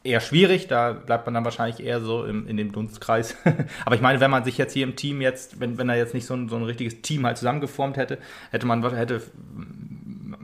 [0.04, 0.66] eher schwierig.
[0.68, 3.36] Da bleibt man dann wahrscheinlich eher so im, in dem Dunstkreis.
[3.84, 6.14] Aber ich meine, wenn man sich jetzt hier im Team jetzt, wenn, wenn er jetzt
[6.14, 8.18] nicht so ein, so ein richtiges Team halt zusammengeformt hätte,
[8.50, 9.22] hätte man hätte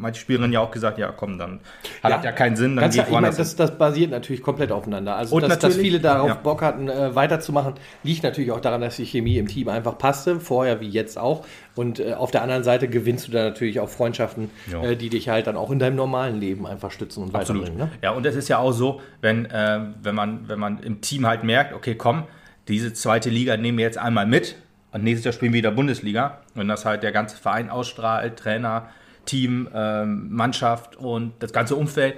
[0.05, 1.59] manche Spielerinnen ja auch gesagt, ja komm, dann
[2.03, 5.17] hat ja, ja keinen Sinn, dann geht ich meine, das, das basiert natürlich komplett aufeinander.
[5.17, 6.35] Also, dass, dass, viele darauf ja.
[6.35, 10.39] Bock hatten, äh, weiterzumachen, liegt natürlich auch daran, dass die Chemie im Team einfach passte,
[10.39, 11.45] vorher wie jetzt auch.
[11.75, 15.29] Und äh, auf der anderen Seite gewinnst du da natürlich auch Freundschaften, äh, die dich
[15.29, 17.63] halt dann auch in deinem normalen Leben einfach stützen und Absolut.
[17.63, 17.91] weiterbringen.
[17.91, 17.99] Ne?
[18.03, 21.27] Ja, und es ist ja auch so, wenn, äh, wenn, man, wenn man im Team
[21.27, 22.25] halt merkt, okay, komm,
[22.69, 24.57] diese zweite Liga nehmen wir jetzt einmal mit
[24.93, 26.39] und nächstes Jahr spielen wir wieder Bundesliga.
[26.55, 28.89] Wenn das halt der ganze Verein ausstrahlt, Trainer,
[29.27, 32.17] Team, ähm, Mannschaft und das ganze Umfeld,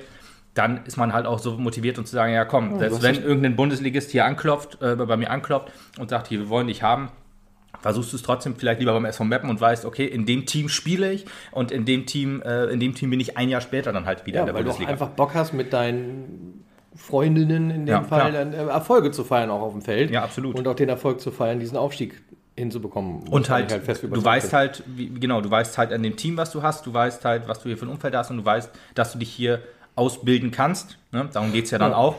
[0.54, 3.22] dann ist man halt auch so motiviert und zu sagen, ja komm, oh, selbst wenn
[3.22, 7.10] irgendein Bundesligist hier anklopft, äh, bei mir anklopft und sagt, hier, wir wollen dich haben,
[7.82, 10.68] versuchst du es trotzdem vielleicht lieber beim SV Meppen und weißt, okay, in dem Team
[10.70, 13.92] spiele ich und in dem Team, äh, in dem Team bin ich ein Jahr später
[13.92, 14.90] dann halt wieder Ja, in der weil du auch Bundesliga.
[14.92, 16.64] einfach Bock hast, mit deinen
[16.94, 20.10] Freundinnen in dem Ja, Fall Erfolge zu feiern, auch auf dem Feld.
[20.10, 20.56] Ja, absolut.
[20.56, 22.22] Und auch den Erfolg zu feiern, diesen Aufstieg
[22.56, 23.28] hinzubekommen.
[23.28, 24.58] Und halt, ich fest du weißt bin.
[24.58, 27.48] halt, wie, genau, du weißt halt an dem Team, was du hast, du weißt halt,
[27.48, 29.60] was du hier für ein Umfeld hast und du weißt, dass du dich hier
[29.94, 30.98] ausbilden kannst.
[31.12, 31.28] Ne?
[31.32, 31.96] Darum geht es ja dann Ja.
[31.96, 32.16] auch.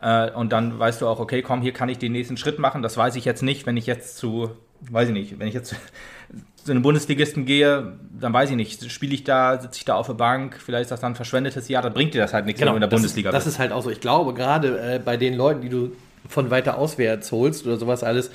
[0.00, 2.82] Äh, und dann weißt du auch, okay, komm, hier kann ich den nächsten Schritt machen.
[2.82, 4.50] Das weiß ich jetzt nicht, wenn ich jetzt zu,
[4.90, 5.76] weiß ich nicht, wenn ich jetzt zu,
[6.64, 10.06] zu einem Bundesligisten gehe, dann weiß ich nicht, spiele ich da, sitze ich da auf
[10.06, 12.60] der Bank, vielleicht ist das dann ein verschwendetes Jahr, dann bringt dir das halt nichts,
[12.60, 13.56] wenn du in der das Bundesliga ist, Das bist.
[13.56, 13.90] ist halt auch so.
[13.90, 15.92] Ich glaube, gerade äh, bei den Leuten, die du
[16.26, 18.30] von weiter auswärts holst oder sowas alles,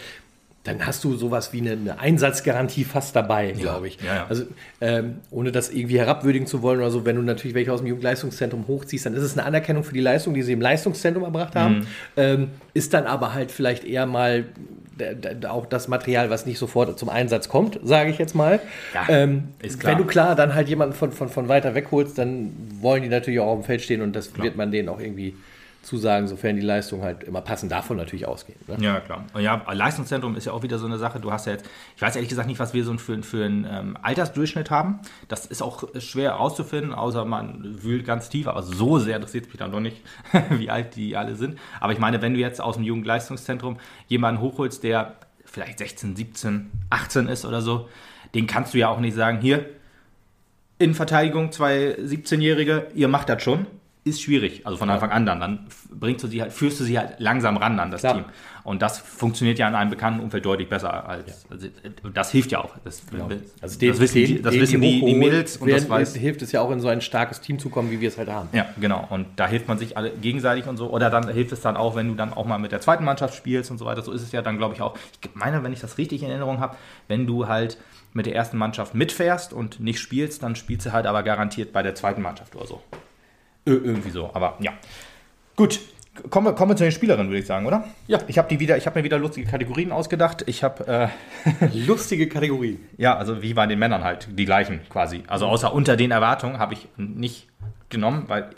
[0.69, 3.97] dann hast du sowas wie eine, eine Einsatzgarantie fast dabei, glaube ich.
[4.01, 4.25] ja, ja.
[4.29, 4.43] Also
[4.81, 7.87] ähm, ohne das irgendwie herabwürdigen zu wollen oder so, wenn du natürlich welche aus dem
[7.87, 11.55] Jugendleistungszentrum hochziehst, dann ist es eine Anerkennung für die Leistung, die sie im Leistungszentrum erbracht
[11.55, 11.59] Mhm.
[11.59, 11.87] haben.
[12.17, 14.45] Ähm, ist dann aber halt vielleicht eher mal
[15.47, 18.59] auch das Material, was nicht sofort zum Einsatz kommt, sage ich jetzt mal.
[18.93, 19.93] Ja, ähm, ist klar.
[19.93, 22.51] Wenn du klar dann halt jemanden von, von, von weiter weg holst, dann
[22.81, 25.35] wollen die natürlich auch auf dem Feld stehen und das wird man denen auch irgendwie
[25.81, 28.59] zusagen, sofern die Leistung halt immer passend davon natürlich ausgehen.
[28.67, 28.77] Ne?
[28.79, 29.25] Ja, klar.
[29.33, 31.19] Und ja, Leistungszentrum ist ja auch wieder so eine Sache.
[31.19, 31.65] Du hast ja jetzt,
[31.95, 34.99] ich weiß ehrlich gesagt nicht, was wir so für, für einen ähm, Altersdurchschnitt haben.
[35.27, 38.47] Das ist auch schwer herauszufinden, außer man wühlt ganz tief.
[38.47, 40.01] Aber so sehr interessiert es mich dann doch nicht,
[40.49, 41.57] wie alt die alle sind.
[41.79, 45.15] Aber ich meine, wenn du jetzt aus dem Jugendleistungszentrum jemanden hochholst, der
[45.45, 47.89] vielleicht 16, 17, 18 ist oder so,
[48.35, 49.65] den kannst du ja auch nicht sagen, hier,
[50.77, 53.65] Innenverteidigung, zwei 17-Jährige, ihr macht das schon.
[54.09, 55.39] Ist schwierig, also von Anfang an dann.
[55.39, 58.15] Dann bringst du sie halt, führst du sie halt langsam ran an das Klar.
[58.15, 58.25] Team.
[58.63, 61.45] Und das funktioniert ja in einem bekannten Umfeld deutlich besser als.
[61.49, 61.67] Also,
[62.13, 62.75] das hilft ja auch.
[62.83, 63.01] Das,
[63.61, 66.15] Also den, das wissen, die, den- das den wissen die, die Mädels und das weiß.
[66.15, 68.29] hilft es ja auch in so ein starkes Team zu kommen, wie wir es halt
[68.29, 68.49] haben.
[68.51, 69.07] Ja, genau.
[69.09, 70.89] Und da hilft man sich alle gegenseitig und so.
[70.91, 73.33] Oder dann hilft es dann auch, wenn du dann auch mal mit der zweiten Mannschaft
[73.35, 74.01] spielst und so weiter.
[74.01, 74.95] So ist es ja dann, glaube ich, auch.
[75.23, 76.75] Ich meine, wenn ich das richtig in Erinnerung habe,
[77.07, 77.77] wenn du halt
[78.13, 81.81] mit der ersten Mannschaft mitfährst und nicht spielst, dann spielst du halt aber garantiert bei
[81.83, 82.81] der zweiten Mannschaft oder so.
[83.65, 84.29] Irgendwie so.
[84.33, 84.73] Aber ja.
[85.55, 85.79] Gut.
[86.29, 87.85] Kommen wir, kommen wir zu den Spielerinnen, würde ich sagen, oder?
[88.07, 88.19] Ja.
[88.27, 90.43] Ich habe die wieder, ich habe mir wieder lustige Kategorien ausgedacht.
[90.47, 92.77] Ich habe äh, Lustige Kategorie.
[92.97, 95.23] ja, also wie bei den Männern halt, die gleichen quasi.
[95.27, 97.47] Also außer unter den Erwartungen habe ich nicht
[97.89, 98.49] genommen, weil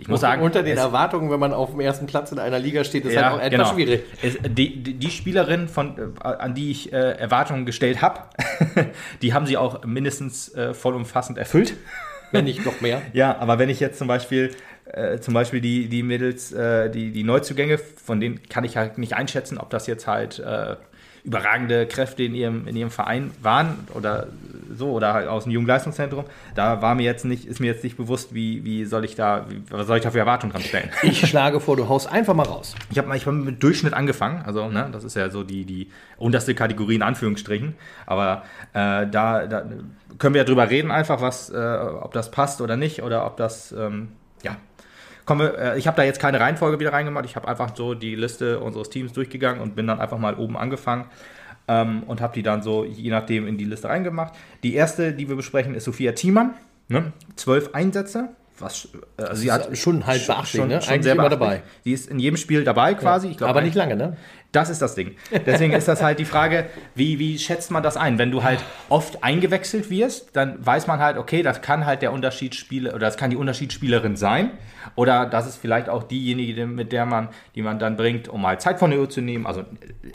[0.00, 2.84] ich muss sagen, unter den Erwartungen, wenn man auf dem ersten Platz in einer Liga
[2.84, 3.72] steht, ist ja, halt auch etwas genau.
[3.72, 4.04] schwierig.
[4.22, 8.20] Es, die, die, die Spielerin, von, äh, an die ich äh, Erwartungen gestellt habe,
[9.22, 11.74] die haben sie auch mindestens äh, vollumfassend erfüllt.
[12.32, 13.02] Wenn nicht noch mehr.
[13.12, 17.10] Ja, aber wenn ich jetzt zum Beispiel, äh, zum Beispiel die, die Mädels, äh, die,
[17.10, 20.76] die Neuzugänge, von denen kann ich halt nicht einschätzen, ob das jetzt halt äh,
[21.28, 24.28] überragende Kräfte in ihrem, in ihrem Verein waren oder
[24.74, 26.24] so, oder halt aus dem Jugendleistungszentrum.
[26.54, 29.44] Da war mir jetzt nicht, ist mir jetzt nicht bewusst, wie, wie soll ich da,
[29.48, 30.90] wie, was soll ich da für Erwartungen dran stellen.
[31.02, 32.74] Ich schlage vor, du haust einfach mal raus.
[32.90, 35.90] Ich habe ich hab mit Durchschnitt angefangen, also ne, das ist ja so die, die
[36.16, 37.74] unterste Kategorie in Anführungsstrichen.
[38.06, 39.64] Aber äh, da, da
[40.18, 43.36] können wir ja drüber reden, einfach, was, äh, ob das passt oder nicht, oder ob
[43.36, 44.08] das, ähm,
[44.42, 44.56] ja.
[45.28, 47.92] Kommen wir, äh, ich habe da jetzt keine Reihenfolge wieder reingemacht, ich habe einfach so
[47.92, 51.04] die Liste unseres Teams durchgegangen und bin dann einfach mal oben angefangen
[51.68, 54.32] ähm, und habe die dann so je nachdem in die Liste reingemacht.
[54.62, 56.54] Die erste, die wir besprechen, ist Sophia Thiemann.
[56.88, 57.12] Ne?
[57.36, 58.30] Zwölf Einsätze.
[58.58, 58.88] Was,
[59.18, 60.80] also sie hat schon halt beachtlich, schon- ne?
[60.80, 61.62] schon Eigentlich immer dabei.
[61.84, 63.28] Sie ist in jedem Spiel dabei quasi.
[63.28, 64.16] Ich glaub, Aber nicht lange, ne?
[64.52, 65.14] Das ist das Ding.
[65.46, 68.18] Deswegen ist das halt die Frage, wie, wie schätzt man das ein?
[68.18, 72.12] Wenn du halt oft eingewechselt wirst, dann weiß man halt, okay, das kann halt der
[72.12, 74.52] Unterschiedsspieler oder das kann die Unterschiedsspielerin sein.
[74.94, 78.62] Oder das ist vielleicht auch diejenige, mit der man, die man dann bringt, um halt
[78.62, 79.46] Zeit von der Uhr zu nehmen.
[79.46, 79.64] Also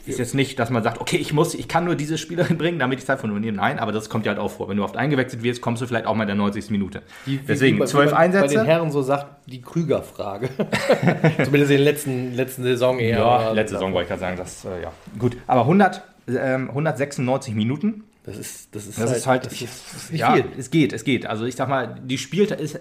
[0.04, 2.80] ist jetzt nicht, dass man sagt, okay, ich muss, ich kann nur diese Spielerin bringen,
[2.80, 3.56] damit ich Zeit von der Uhr nehme.
[3.58, 4.68] Nein, aber das kommt ja halt auch vor.
[4.68, 6.70] Wenn du oft eingewechselt wirst, kommst du vielleicht auch mal in der 90.
[6.70, 7.02] Minute.
[7.24, 8.56] Wie- Deswegen wie zwölf man Bei Einsätze.
[8.56, 10.48] den Herren so sagt, die Krüger-Frage.
[11.44, 13.18] Zumindest in der letzten, letzten Saison eher.
[13.18, 14.92] Ja, letzte Saison wollte ich gerade sagen, das, äh, ja.
[15.18, 18.04] Gut, aber 100, ähm, 196 Minuten.
[18.24, 20.46] Das ist, das ist Das ist halt, das das ist ja, viel.
[20.56, 21.26] es geht, es geht.
[21.26, 22.80] Also ich sag mal, die spielt, ist, äh,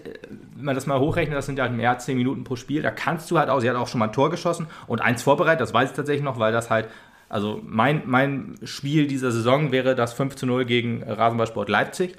[0.56, 2.82] wenn man das mal hochrechnet, das sind ja halt mehr als 10 Minuten pro Spiel.
[2.82, 5.22] Da kannst du halt auch, sie hat auch schon mal ein Tor geschossen und eins
[5.22, 6.88] vorbereitet, das weiß ich tatsächlich noch, weil das halt,
[7.28, 12.16] also mein, mein Spiel dieser Saison wäre das 5 zu 0 gegen Rasenballsport Leipzig,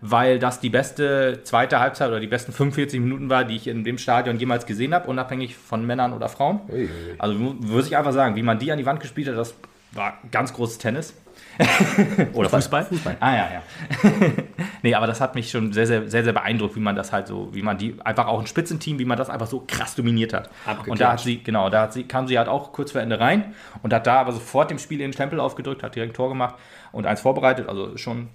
[0.00, 3.84] weil das die beste zweite Halbzeit oder die besten 45 Minuten war, die ich in
[3.84, 6.60] dem Stadion jemals gesehen habe, unabhängig von Männern oder Frauen.
[6.68, 6.88] Ui, ui.
[7.18, 9.54] Also mu- muss ich einfach sagen, wie man die an die Wand gespielt hat, das
[9.92, 11.14] war ganz großes Tennis.
[12.32, 12.84] Oder Fußball?
[12.84, 13.16] Fußball.
[13.20, 13.62] Ah ja, ja.
[14.82, 17.26] nee, aber das hat mich schon sehr, sehr, sehr, sehr beeindruckt, wie man das halt
[17.26, 20.32] so, wie man die, einfach auch ein Spitzenteam, wie man das einfach so krass dominiert
[20.32, 20.48] hat.
[20.64, 20.88] Abgeklatscht.
[20.88, 23.20] Und da hat sie, genau, da hat sie, kam sie halt auch kurz vor Ende
[23.20, 26.54] rein und hat da aber sofort dem Spiel den Stempel aufgedrückt, hat direkt Tor gemacht
[26.90, 28.28] und eins vorbereitet, also schon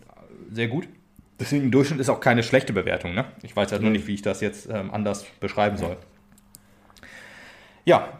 [0.51, 0.87] sehr gut.
[1.39, 3.13] Deswegen im Durchschnitt ist auch keine schlechte Bewertung.
[3.13, 3.25] Ne?
[3.43, 5.97] Ich weiß halt nur nicht, wie ich das jetzt ähm, anders beschreiben soll.
[7.85, 8.19] Ja,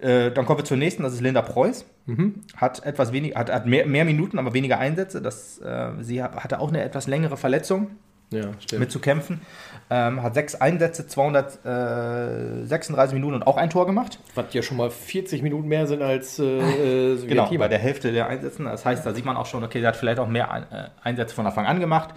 [0.00, 1.84] Äh, dann kommen wir zur nächsten, das ist Linda Preuß.
[2.06, 2.42] Mhm.
[2.56, 5.20] Hat etwas weniger, hat, hat mehr, mehr, Minuten, aber weniger Einsätze.
[5.20, 7.90] Das, äh, sie hatte auch eine etwas längere Verletzung.
[8.30, 9.40] Ja, mit zu kämpfen.
[9.88, 14.18] Ähm, hat sechs Einsätze, 236 Minuten und auch ein Tor gemacht.
[14.34, 18.12] Was ja schon mal 40 Minuten mehr sind als äh, äh Genau, bei der Hälfte
[18.12, 18.62] der Einsätze.
[18.64, 21.34] Das heißt, da sieht man auch schon, okay, der hat vielleicht auch mehr äh, Einsätze
[21.34, 22.10] von Anfang an gemacht.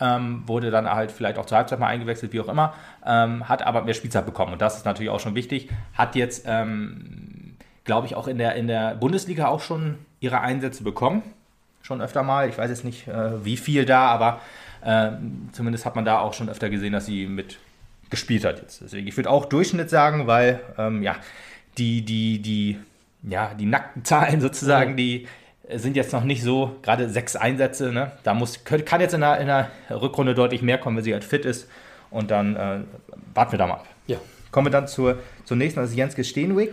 [0.00, 2.72] Ähm, wurde dann halt vielleicht auch zur Halbzeit mal eingewechselt, wie auch immer.
[3.04, 5.68] Ähm, hat aber mehr Spielzeit bekommen und das ist natürlich auch schon wichtig.
[5.92, 10.84] Hat jetzt, ähm, glaube ich, auch in der, in der Bundesliga auch schon ihre Einsätze
[10.84, 11.22] bekommen.
[11.82, 12.48] Schon öfter mal.
[12.48, 14.69] Ich weiß jetzt nicht, äh, wie viel da, aber äh,
[15.52, 17.58] zumindest hat man da auch schon öfter gesehen, dass sie mit
[18.10, 18.82] gespielt hat jetzt.
[18.82, 21.16] Deswegen, ich würde auch Durchschnitt sagen, weil ähm, ja,
[21.78, 22.78] die, die, die,
[23.22, 25.26] ja, die nackten Zahlen sozusagen, die
[25.72, 28.10] sind jetzt noch nicht so, gerade sechs Einsätze, ne?
[28.24, 31.24] da muss, kann jetzt in der, in der Rückrunde deutlich mehr kommen, wenn sie halt
[31.24, 31.68] fit ist.
[32.10, 32.80] Und dann äh,
[33.34, 33.86] warten wir da mal ab.
[34.08, 34.18] Ja.
[34.50, 36.72] Kommen wir dann zur, zur nächsten, das ist Jenske Steenwig.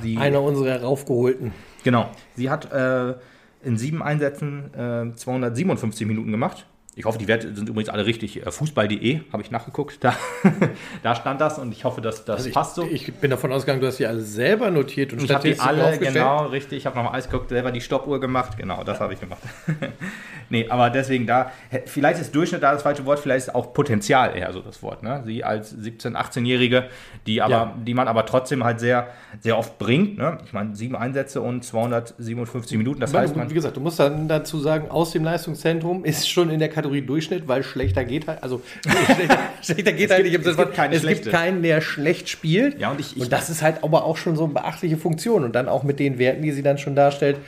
[0.00, 1.52] Sie, Einer unserer raufgeholten.
[1.82, 2.08] Genau.
[2.34, 3.14] Sie hat äh,
[3.62, 6.64] in sieben Einsätzen äh, 257 Minuten gemacht.
[6.96, 8.46] Ich hoffe, die Werte sind übrigens alle richtig.
[8.46, 10.02] Äh, Fußball.de habe ich nachgeguckt.
[10.02, 10.14] Da,
[11.02, 12.84] da stand das und ich hoffe, dass das also ich, passt so.
[12.84, 15.98] Ich bin davon ausgegangen, du hast die alle selber notiert und ich habe die alle,
[15.98, 16.78] genau, richtig.
[16.78, 18.56] Ich habe nochmal alles geguckt, selber die Stoppuhr gemacht.
[18.56, 19.04] Genau, das ja.
[19.04, 19.42] habe ich gemacht.
[20.50, 21.50] nee, aber deswegen da,
[21.86, 25.02] vielleicht ist Durchschnitt da das falsche Wort, vielleicht ist auch Potenzial eher so das Wort.
[25.02, 25.22] Ne?
[25.26, 26.84] Sie als 17-, 18-Jährige,
[27.26, 27.74] die, ja.
[27.84, 29.08] die man aber trotzdem halt sehr,
[29.40, 30.16] sehr oft bringt.
[30.16, 30.38] Ne?
[30.44, 33.00] Ich meine, sieben Einsätze und 257 Minuten.
[33.00, 33.50] Das heißt, man.
[33.50, 36.83] Wie gesagt, du musst dann dazu sagen, aus dem Leistungszentrum ist schon in der Kategorie
[36.84, 40.34] Kategorie Durchschnitt, weil schlechter geht halt, also schlechter, schlechter geht halt nicht.
[40.34, 42.78] Es, gibt, es gibt keinen, der schlecht spielt.
[42.78, 45.44] Ja, und, ich, ich und das ist halt aber auch schon so eine beachtliche Funktion.
[45.44, 47.38] Und dann auch mit den Werten, die sie dann schon darstellt,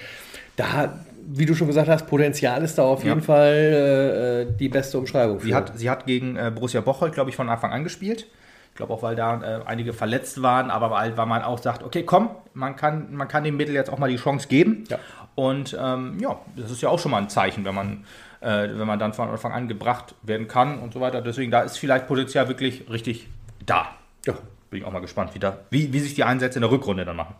[0.56, 4.68] da wie du schon gesagt hast, Potenzial ist da auf jeden Fall äh, äh, die
[4.68, 5.40] beste Umschreibung.
[5.40, 8.28] Sie hat, sie hat gegen äh, Borussia Bocholt, glaube ich, von Anfang an gespielt.
[8.70, 11.82] Ich glaube auch, weil da äh, einige verletzt waren, aber weil, weil man auch sagt,
[11.82, 14.84] okay, komm, man kann, man kann dem Mittel jetzt auch mal die Chance geben.
[14.88, 15.00] Ja.
[15.34, 18.04] Und ähm, ja, das ist ja auch schon mal ein Zeichen, wenn man
[18.40, 21.22] äh, wenn man dann von Anfang an gebracht werden kann und so weiter.
[21.22, 23.28] Deswegen, da ist vielleicht Potenzial wirklich richtig
[23.64, 23.88] da.
[24.26, 24.34] Ja.
[24.70, 27.04] Bin ich auch mal gespannt, wie, da, wie, wie sich die Einsätze in der Rückrunde
[27.04, 27.34] dann machen.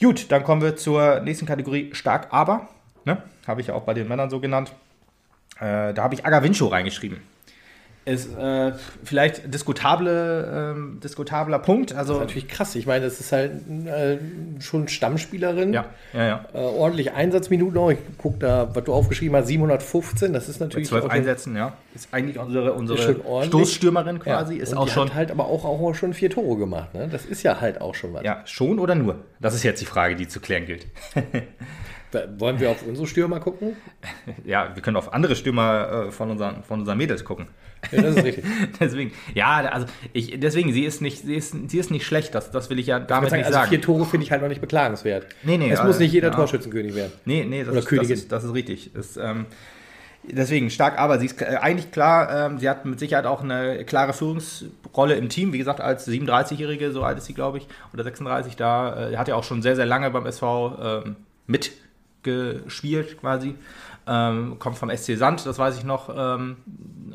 [0.00, 2.68] Gut, dann kommen wir zur nächsten Kategorie Stark Aber.
[3.04, 3.22] Ne?
[3.46, 4.72] Habe ich ja auch bei den Männern so genannt.
[5.60, 7.20] Äh, da habe ich Agavincho reingeschrieben
[8.06, 11.92] ist äh, vielleicht diskutable, ähm, diskutabler Punkt.
[11.92, 12.74] Also das ist natürlich krass.
[12.76, 14.18] Ich meine, das ist halt äh,
[14.60, 15.72] schon Stammspielerin.
[15.72, 16.44] Ja, ja, ja.
[16.54, 17.90] Äh, ordentlich Einsatzminuten auch.
[17.90, 20.32] Ich gucke da, was du aufgeschrieben hast, 715.
[20.32, 20.88] Das ist natürlich.
[20.88, 21.72] Bei zwölf Einsätzen, ja.
[21.96, 24.56] Ist eigentlich unsere, unsere Stoßstürmerin quasi.
[24.56, 24.62] Ja.
[24.62, 25.08] ist auch schon.
[25.08, 26.94] Hat halt aber auch, auch schon vier Tore gemacht.
[26.94, 27.08] Ne?
[27.10, 28.22] Das ist ja halt auch schon was.
[28.22, 29.16] Ja, schon oder nur?
[29.40, 30.86] Das ist jetzt die Frage, die zu klären gilt.
[32.38, 33.76] Wollen wir auf unsere Stürmer gucken?
[34.44, 37.48] Ja, wir können auf andere Stürmer äh, von, unseren, von unseren Mädels gucken.
[37.90, 38.44] Ja, das ist richtig.
[38.80, 42.50] deswegen, ja, also ich, deswegen, sie ist nicht, sie ist, sie ist nicht schlecht, das,
[42.50, 43.70] das will ich ja damit ich sagen, nicht also sagen.
[43.70, 45.26] Vier Tore finde ich halt noch nicht beklagenswert.
[45.42, 45.70] Nee, nee.
[45.70, 46.34] Es muss nicht jeder ja.
[46.34, 47.12] Torschützenkönig werden.
[47.24, 48.10] Nee, nee, das, Oder ist, Königin.
[48.10, 48.90] Das, ist, das ist richtig.
[48.94, 49.46] Das, ähm,
[50.22, 53.84] deswegen stark, aber sie ist äh, eigentlich klar, ähm, sie hat mit Sicherheit auch eine
[53.84, 55.52] klare Führungsrolle im Team.
[55.52, 59.28] Wie gesagt, als 37-Jährige, so alt ist sie, glaube ich, oder 36, da äh, hat
[59.28, 61.16] ja auch schon sehr, sehr lange beim SV ähm,
[61.46, 61.72] mit
[62.26, 63.54] gespielt quasi.
[64.08, 66.14] Ähm, kommt vom SC Sand, das weiß ich noch.
[66.16, 66.58] Ähm,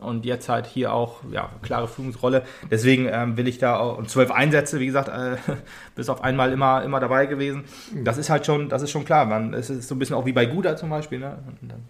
[0.02, 2.44] und jetzt halt hier auch, ja, klare Führungsrolle.
[2.70, 5.38] Deswegen ähm, will ich da auch, und zwölf Einsätze, wie gesagt, äh,
[5.96, 7.64] bis auf einmal immer, immer dabei gewesen.
[8.04, 9.26] Das ist halt schon, das ist schon klar.
[9.26, 11.38] Man, es ist so ein bisschen auch wie bei Guda zum Beispiel, ne?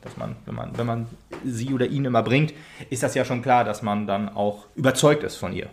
[0.01, 1.07] dass man, wenn man, wenn man
[1.45, 2.53] sie oder ihn immer bringt,
[2.89, 5.69] ist das ja schon klar, dass man dann auch überzeugt ist von ihr.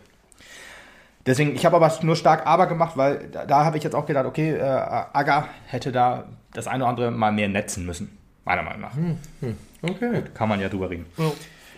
[1.29, 4.07] Deswegen, ich habe aber nur stark aber gemacht, weil da, da habe ich jetzt auch
[4.07, 8.17] gedacht, okay, äh, Aga hätte da das eine oder andere mal mehr netzen müssen.
[8.47, 8.95] Meiner Meinung nach.
[8.97, 9.57] Hm, hm.
[9.83, 10.11] Okay.
[10.15, 11.05] Gut, kann man ja drüber reden.
[11.19, 11.31] Ja.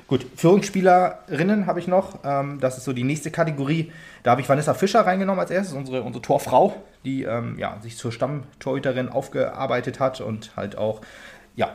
[0.07, 2.21] Gut, Führungsspielerinnen habe ich noch.
[2.25, 3.91] Ähm, das ist so die nächste Kategorie.
[4.23, 7.97] Da habe ich Vanessa Fischer reingenommen als erstes, unsere, unsere Torfrau, die ähm, ja, sich
[7.97, 11.01] zur Stammtorhüterin aufgearbeitet hat und halt auch
[11.57, 11.71] ja,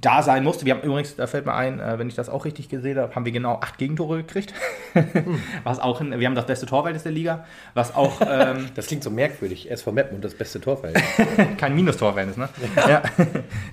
[0.00, 0.64] da sein musste.
[0.64, 3.14] Wir haben übrigens, da fällt mir ein, äh, wenn ich das auch richtig gesehen habe,
[3.14, 4.54] haben wir genau acht Gegentore gekriegt.
[4.92, 5.40] Hm.
[5.64, 8.20] was auch, wir haben das beste Torverhältnis der Liga, was auch.
[8.30, 9.70] Ähm, das klingt so merkwürdig.
[9.70, 11.04] SV Meppen und das beste Torverhältnis.
[11.56, 12.48] Kein Minustorverhältnis, ne?
[12.76, 12.88] Ja.
[12.88, 13.02] ja.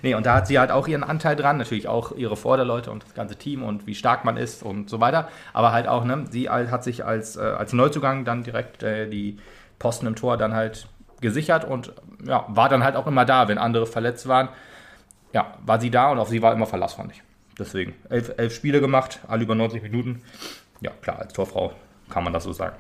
[0.02, 3.04] nee, und da hat sie halt auch ihren Anteil dran, natürlich auch ihre Vorderleute und
[3.04, 5.28] das ganze Team und wie stark man ist und so weiter.
[5.52, 9.38] Aber halt auch, ne, sie hat sich als, äh, als Neuzugang dann direkt äh, die
[9.78, 10.88] Posten im Tor dann halt
[11.20, 11.92] gesichert und
[12.26, 14.50] ja, war dann halt auch immer da, wenn andere verletzt waren
[15.36, 17.22] ja, war sie da und auf sie war immer Verlass, fand ich.
[17.60, 20.22] Deswegen elf, elf Spiele gemacht, alle über 90 Minuten.
[20.80, 21.74] Ja, klar, als Torfrau
[22.10, 22.78] kann man das so sagen.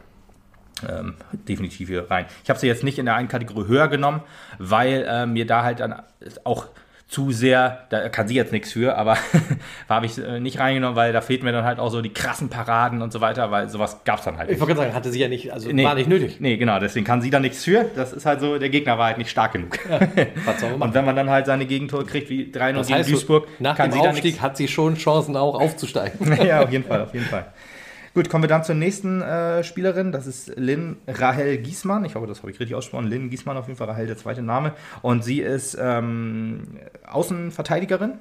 [0.88, 2.28] Ähm, definitiv hier rein.
[2.46, 4.22] Ich habe sie jetzt nicht in der einen Kategorie höher genommen,
[4.58, 6.02] weil äh, mir da halt dann
[6.46, 6.68] auch
[7.08, 9.18] zu sehr, da kann sie jetzt nichts für, aber
[9.90, 12.50] habe ich äh, nicht reingenommen, weil da fehlt mir dann halt auch so die krassen
[12.50, 15.12] Paraden und so weiter, weil sowas gab es dann halt Ich wollte gerade sagen, hatte
[15.12, 16.38] sie ja nicht, also war nicht nötig.
[16.40, 17.86] Nee, genau, deswegen kann sie da nichts für.
[17.96, 19.78] Das ist halt so, der Gegner war halt nicht stark genug.
[19.98, 23.48] Man Und wenn man dann halt seine Gegentore kriegt, wie 3-0 Das gegen heißt, Duisburg,
[23.60, 26.38] nach kann dem sie Aufstieg hat sie schon Chancen auch aufzusteigen.
[26.46, 27.46] ja, auf jeden Fall, auf jeden Fall.
[28.16, 30.14] Gut, kommen wir dann zur nächsten äh, Spielerin.
[30.14, 32.06] Das ist Lynn Rahel Giesmann.
[32.06, 33.08] Ich hoffe, das habe ich richtig ausgesprochen.
[33.08, 34.74] Lynn Giesmann auf jeden Fall, Rahel der zweite Name.
[35.02, 38.14] Und sie ist ähm, Außenverteidigerin.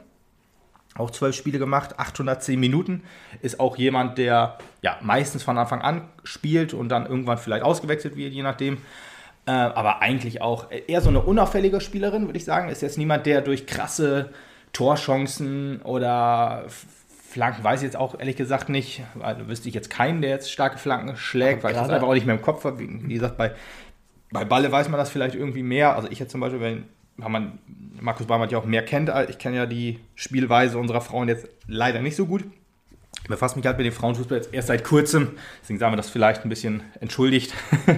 [0.97, 3.05] Auch zwölf Spiele gemacht, 810 Minuten.
[3.41, 8.17] Ist auch jemand, der ja meistens von Anfang an spielt und dann irgendwann vielleicht ausgewechselt
[8.17, 8.79] wird, je nachdem.
[9.47, 12.69] Äh, aber eigentlich auch eher so eine unauffällige Spielerin, würde ich sagen.
[12.69, 14.31] Ist jetzt niemand, der durch krasse
[14.73, 16.65] Torchancen oder
[17.35, 20.31] Flanken, weiß ich jetzt auch ehrlich gesagt nicht, weil da wüsste ich jetzt keinen, der
[20.31, 22.79] jetzt starke Flanken schlägt, weil ich das einfach auch nicht mehr im Kopf habe.
[22.79, 23.53] Wie gesagt, bei,
[24.31, 25.97] bei Balle weiß man das vielleicht irgendwie mehr.
[25.97, 26.85] Also ich jetzt zum Beispiel, wenn
[27.17, 27.59] man
[28.01, 31.49] Markus Barmert ja auch mehr kennt, als- ich kenne ja die Spielweise unserer Frauen jetzt
[31.67, 32.45] leider nicht so gut.
[33.23, 36.11] Ich befasse mich halt mit dem Frauenfußball jetzt erst seit kurzem, deswegen sagen wir das
[36.11, 37.53] vielleicht ein bisschen entschuldigt.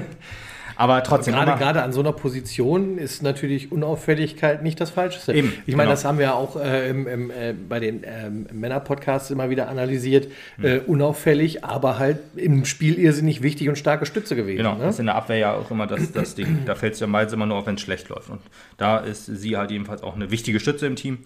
[0.76, 1.34] Aber trotzdem.
[1.34, 5.32] Gerade, immer- gerade an so einer Position ist natürlich Unauffälligkeit nicht das Falscheste.
[5.32, 5.90] Eben, ich meine, genau.
[5.90, 9.68] das haben wir ja auch äh, im, im, äh, bei den ähm, Männer-Podcasts immer wieder
[9.68, 10.28] analysiert.
[10.62, 14.58] Äh, unauffällig, aber halt im Spiel irrsinnig wichtig und starke Stütze gewesen.
[14.58, 14.84] Genau, ne?
[14.84, 16.60] das ist in der Abwehr ja auch immer das, das Ding.
[16.66, 18.30] Da fällt es ja meist immer nur auf, wenn es schlecht läuft.
[18.30, 18.40] Und
[18.76, 21.18] da ist sie halt jedenfalls auch eine wichtige Stütze im Team.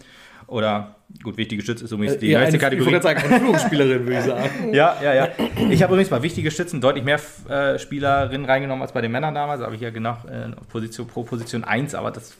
[0.50, 2.92] Oder, gut, wichtige Stütze ist übrigens die Eher nächste ich Kategorie.
[2.92, 4.50] wollte gerade sagen, eine Führungsspielerin, würde ich sagen.
[4.74, 5.28] Ja, ja, ja.
[5.70, 9.32] Ich habe übrigens bei wichtige Stützen deutlich mehr äh, Spielerinnen reingenommen als bei den Männern
[9.32, 9.60] damals.
[9.60, 12.36] Da habe ich ja genau äh, Position, pro Position 1, aber das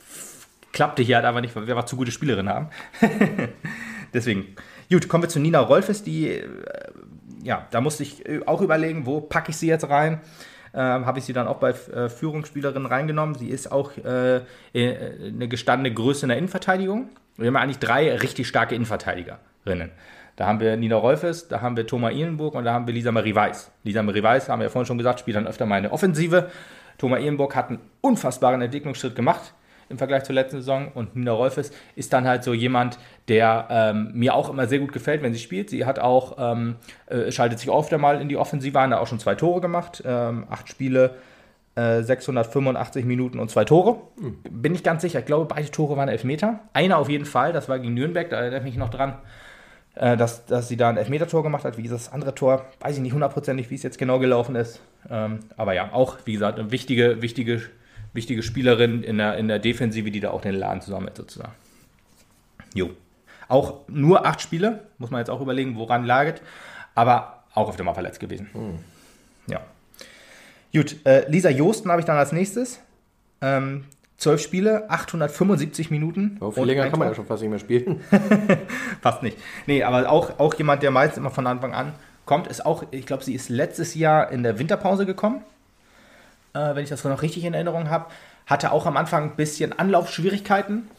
[0.73, 2.69] klappte hier halt einfach nicht, weil wir einfach zu gute Spielerinnen haben.
[4.13, 4.55] Deswegen.
[4.91, 6.49] Gut, kommen wir zu Nina Rolfes, die, äh,
[7.43, 10.19] ja, da musste ich äh, auch überlegen, wo packe ich sie jetzt rein.
[10.73, 13.35] Ähm, habe ich sie dann auch bei äh, Führungsspielerinnen reingenommen.
[13.35, 14.41] Sie ist auch äh, äh,
[14.73, 17.09] eine gestandene Größe in der Innenverteidigung.
[17.37, 19.91] Wir haben eigentlich drei richtig starke Innenverteidigerinnen.
[20.37, 23.11] Da haben wir Nina Rolfes, da haben wir Thomas Ihlenburg und da haben wir Lisa
[23.11, 23.69] Marie Weiß.
[23.83, 26.49] Lisa Marie Weiß, haben wir ja vorhin schon gesagt, spielt dann öfter mal eine Offensive.
[26.97, 29.53] Thomas Ihlenburg hat einen unfassbaren Entwicklungsschritt gemacht
[29.91, 34.11] im Vergleich zur letzten Saison und Nina Rolfes ist dann halt so jemand, der ähm,
[34.13, 35.69] mir auch immer sehr gut gefällt, wenn sie spielt.
[35.69, 36.77] Sie hat auch, ähm,
[37.07, 40.01] äh, schaltet sich öfter mal in die Offensive an, da auch schon zwei Tore gemacht,
[40.05, 41.15] ähm, acht Spiele,
[41.75, 44.01] äh, 685 Minuten und zwei Tore.
[44.49, 46.59] Bin ich ganz sicher, ich glaube, beide Tore waren Elfmeter.
[46.73, 49.15] Einer auf jeden Fall, das war gegen Nürnberg, da erinnere ich mich noch dran,
[49.95, 51.77] äh, dass, dass sie da ein Elfmeter-Tor gemacht hat.
[51.77, 54.81] Wie gesagt, das andere Tor, weiß ich nicht hundertprozentig, wie es jetzt genau gelaufen ist.
[55.09, 57.61] Ähm, aber ja, auch, wie gesagt, eine wichtige, wichtige,
[58.13, 61.53] wichtige Spielerin in der, in der Defensive, die da auch den Laden zusammenhält, sozusagen.
[62.73, 62.91] Jo.
[63.47, 66.41] Auch nur acht Spiele, muss man jetzt auch überlegen, woran laget.
[66.95, 68.49] Aber auch auf Mal verletzt gewesen.
[69.47, 69.61] Ja.
[70.73, 72.79] Gut, äh, Lisa Josten habe ich dann als nächstes.
[73.41, 73.85] Ähm,
[74.17, 76.37] zwölf Spiele, 875 Minuten.
[76.39, 78.01] Oh, viel länger kann man ja schon fast nicht mehr spielen.
[79.01, 79.37] Fast nicht.
[79.67, 81.93] Nee, aber auch, auch jemand, der meist immer von Anfang an
[82.25, 85.41] kommt, ist auch, ich glaube, sie ist letztes Jahr in der Winterpause gekommen.
[86.53, 88.07] Äh, wenn ich das noch richtig in Erinnerung habe.
[88.45, 90.89] Hatte auch am Anfang ein bisschen Anlaufschwierigkeiten,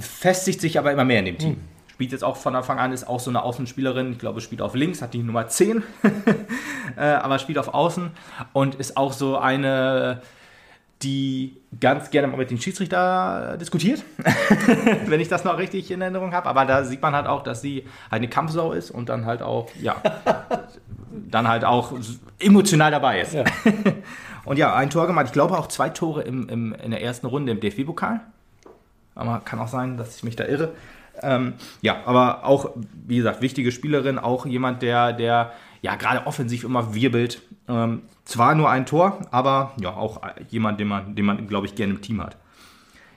[0.00, 1.60] festigt sich aber immer mehr in dem Team.
[1.88, 4.74] Spielt jetzt auch von Anfang an, ist auch so eine Außenspielerin, ich glaube, spielt auf
[4.74, 5.82] links, hat die Nummer 10,
[6.96, 8.10] äh, aber spielt auf Außen
[8.52, 10.20] und ist auch so eine,
[11.02, 14.02] die ganz gerne mal mit dem Schiedsrichter diskutiert,
[15.06, 16.48] wenn ich das noch richtig in Erinnerung habe.
[16.48, 19.40] Aber da sieht man halt auch, dass sie halt eine Kampfsau ist und dann halt
[19.40, 19.96] auch, ja,
[21.30, 21.92] dann halt auch
[22.38, 23.34] emotional dabei ist.
[23.34, 23.44] Ja.
[24.44, 25.26] Und ja, ein Tor gemacht.
[25.26, 28.20] Ich glaube auch zwei Tore im, im, in der ersten Runde im DFB-Pokal.
[29.14, 30.72] Aber kann auch sein, dass ich mich da irre.
[31.20, 32.70] Ähm, ja, aber auch,
[33.06, 35.52] wie gesagt, wichtige Spielerin, auch jemand, der, der
[35.82, 37.42] ja gerade offensiv immer wirbelt.
[37.68, 41.74] Ähm, zwar nur ein Tor, aber ja, auch jemand, den man, den man glaube ich,
[41.74, 42.36] gerne im Team hat.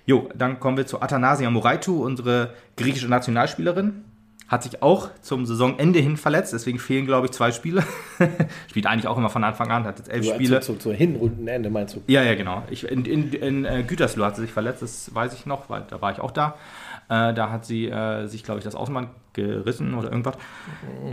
[0.06, 4.04] Jo, dann kommen wir zu Athanasia Moraitu, unsere griechische Nationalspielerin.
[4.48, 7.84] Hat sich auch zum Saisonende hin verletzt, deswegen fehlen, glaube ich, zwei Spiele.
[8.70, 10.60] Spielt eigentlich auch immer von Anfang an, hat jetzt elf Spiele.
[10.60, 12.02] Zu, zu, zu Hinrundenende meinst du?
[12.06, 12.64] Ja, ja, genau.
[12.70, 15.84] Ich, in in, in äh, Gütersloh hat sie sich verletzt, das weiß ich noch, weil
[15.90, 16.56] da war ich auch da.
[17.10, 20.36] Äh, da hat sie äh, sich, glaube ich, das Außenband gerissen oder irgendwas.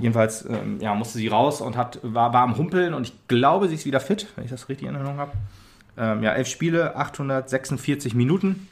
[0.01, 3.69] Jedenfalls ähm, ja, musste sie raus und hat, war, war am Humpeln und ich glaube,
[3.69, 5.33] sie ist wieder fit, wenn ich das richtig in Erinnerung habe.
[5.97, 8.69] Ähm, ja, elf Spiele, 846 Minuten.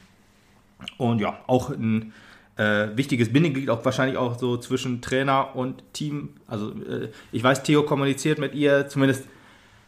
[0.97, 2.13] Und ja, auch ein
[2.61, 6.29] äh, wichtiges Bindeglied, auch wahrscheinlich auch so zwischen Trainer und Team.
[6.47, 9.25] Also äh, ich weiß, Theo kommuniziert mit ihr, zumindest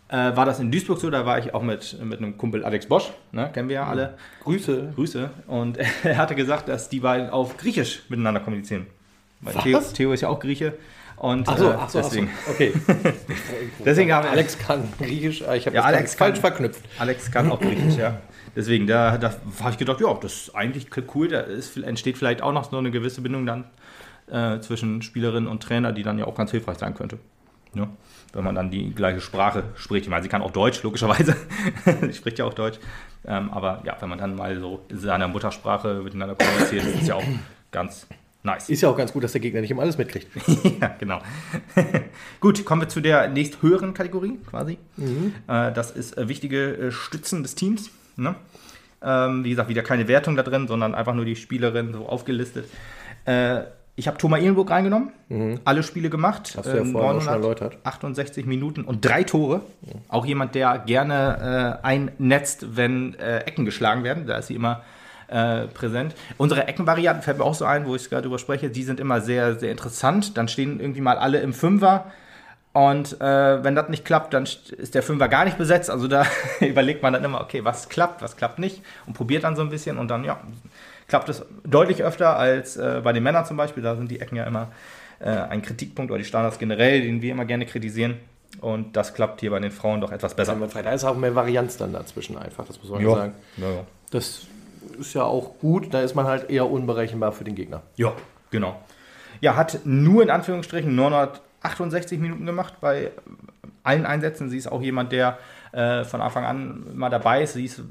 [0.10, 2.88] äh, war das in Duisburg so, da war ich auch mit, mit einem Kumpel Alex
[2.88, 4.18] Bosch, ne, kennen wir ja alle.
[4.44, 4.94] Grüße.
[4.96, 5.30] Grüße.
[5.48, 8.88] Und er hatte gesagt, dass die beiden auf Griechisch miteinander kommunizieren.
[9.42, 9.80] Weil Theo?
[9.80, 10.74] Theo ist ja auch Grieche.
[11.18, 12.52] Und Ach so, äh, ach so, deswegen, ach so.
[12.52, 12.74] okay.
[13.86, 16.82] deswegen haben Alex kann Griechisch, äh, ich habe Ja, Alex falsch kann- verknüpft.
[17.00, 18.20] Alex kann auch Griechisch, ja.
[18.56, 21.28] Deswegen, da, da habe ich gedacht, ja, das ist eigentlich cool.
[21.28, 23.64] Da ist, entsteht vielleicht auch noch so eine gewisse Bindung dann
[24.30, 27.18] äh, zwischen Spielerin und Trainer, die dann ja auch ganz hilfreich sein könnte.
[27.74, 27.88] Ja,
[28.34, 30.06] wenn man dann die gleiche Sprache spricht.
[30.06, 31.36] Ich meine, sie kann auch Deutsch, logischerweise.
[32.02, 32.78] sie spricht ja auch Deutsch.
[33.26, 37.08] Ähm, aber ja, wenn man dann mal so in seiner Muttersprache miteinander kommuniziert, ist es
[37.08, 37.24] ja auch
[37.72, 38.06] ganz
[38.44, 38.70] nice.
[38.70, 40.28] Ist ja auch ganz gut, dass der Gegner nicht immer alles mitkriegt.
[40.82, 41.22] ja, genau.
[42.40, 44.78] Gut, kommen wir zu der nächsthöheren Kategorie quasi.
[45.48, 47.90] Äh, das ist äh, wichtige äh, Stützen des Teams.
[48.16, 48.36] Ne?
[49.02, 52.70] Ähm, wie gesagt, wieder keine Wertung da drin, sondern einfach nur die Spielerin so aufgelistet.
[53.96, 55.14] Ich habe Thomas Ehrenburg reingenommen,
[55.64, 56.52] alle Spiele gemacht.
[56.54, 56.60] Mhm.
[56.60, 57.78] Hast du ja vorhin schon erläutert.
[57.86, 59.62] 68 Minuten und drei Tore.
[60.10, 64.28] Auch jemand, der gerne einnetzt, wenn Ecken geschlagen werden.
[64.28, 64.84] Da ist sie immer
[65.34, 66.14] äh, präsent.
[66.38, 68.70] Unsere Eckenvarianten fällt mir auch so ein, wo ich gerade drüber spreche.
[68.70, 70.38] Die sind immer sehr, sehr interessant.
[70.38, 72.06] Dann stehen irgendwie mal alle im Fünfer.
[72.74, 75.90] Und äh, wenn das nicht klappt, dann st- ist der Fünfer gar nicht besetzt.
[75.92, 76.26] Also da
[76.60, 78.82] überlegt man dann immer, okay, was klappt, was klappt nicht.
[79.06, 79.98] Und probiert dann so ein bisschen.
[79.98, 80.40] Und dann, ja,
[81.08, 83.84] klappt es deutlich öfter als äh, bei den Männern zum Beispiel.
[83.84, 84.70] Da sind die Ecken ja immer
[85.20, 88.16] äh, ein Kritikpunkt oder die Standards generell, den wir immer gerne kritisieren.
[88.62, 90.56] Und das klappt hier bei den Frauen doch etwas besser.
[90.56, 93.16] Da ist auch mehr Varianz dann dazwischen einfach, das muss man Ja.
[93.16, 93.34] sagen.
[93.58, 93.84] Ja, ja.
[94.12, 94.42] Das
[95.00, 97.82] ist ja auch gut, da ist man halt eher unberechenbar für den Gegner.
[97.96, 98.14] Ja,
[98.52, 98.76] genau.
[99.42, 103.12] Ja, hat nur in Anführungsstrichen 968 Minuten gemacht bei
[103.84, 104.50] allen Einsätzen.
[104.50, 105.38] Sie ist auch jemand, der
[105.74, 107.54] äh, von Anfang an mal dabei ist.
[107.54, 107.82] Sie ist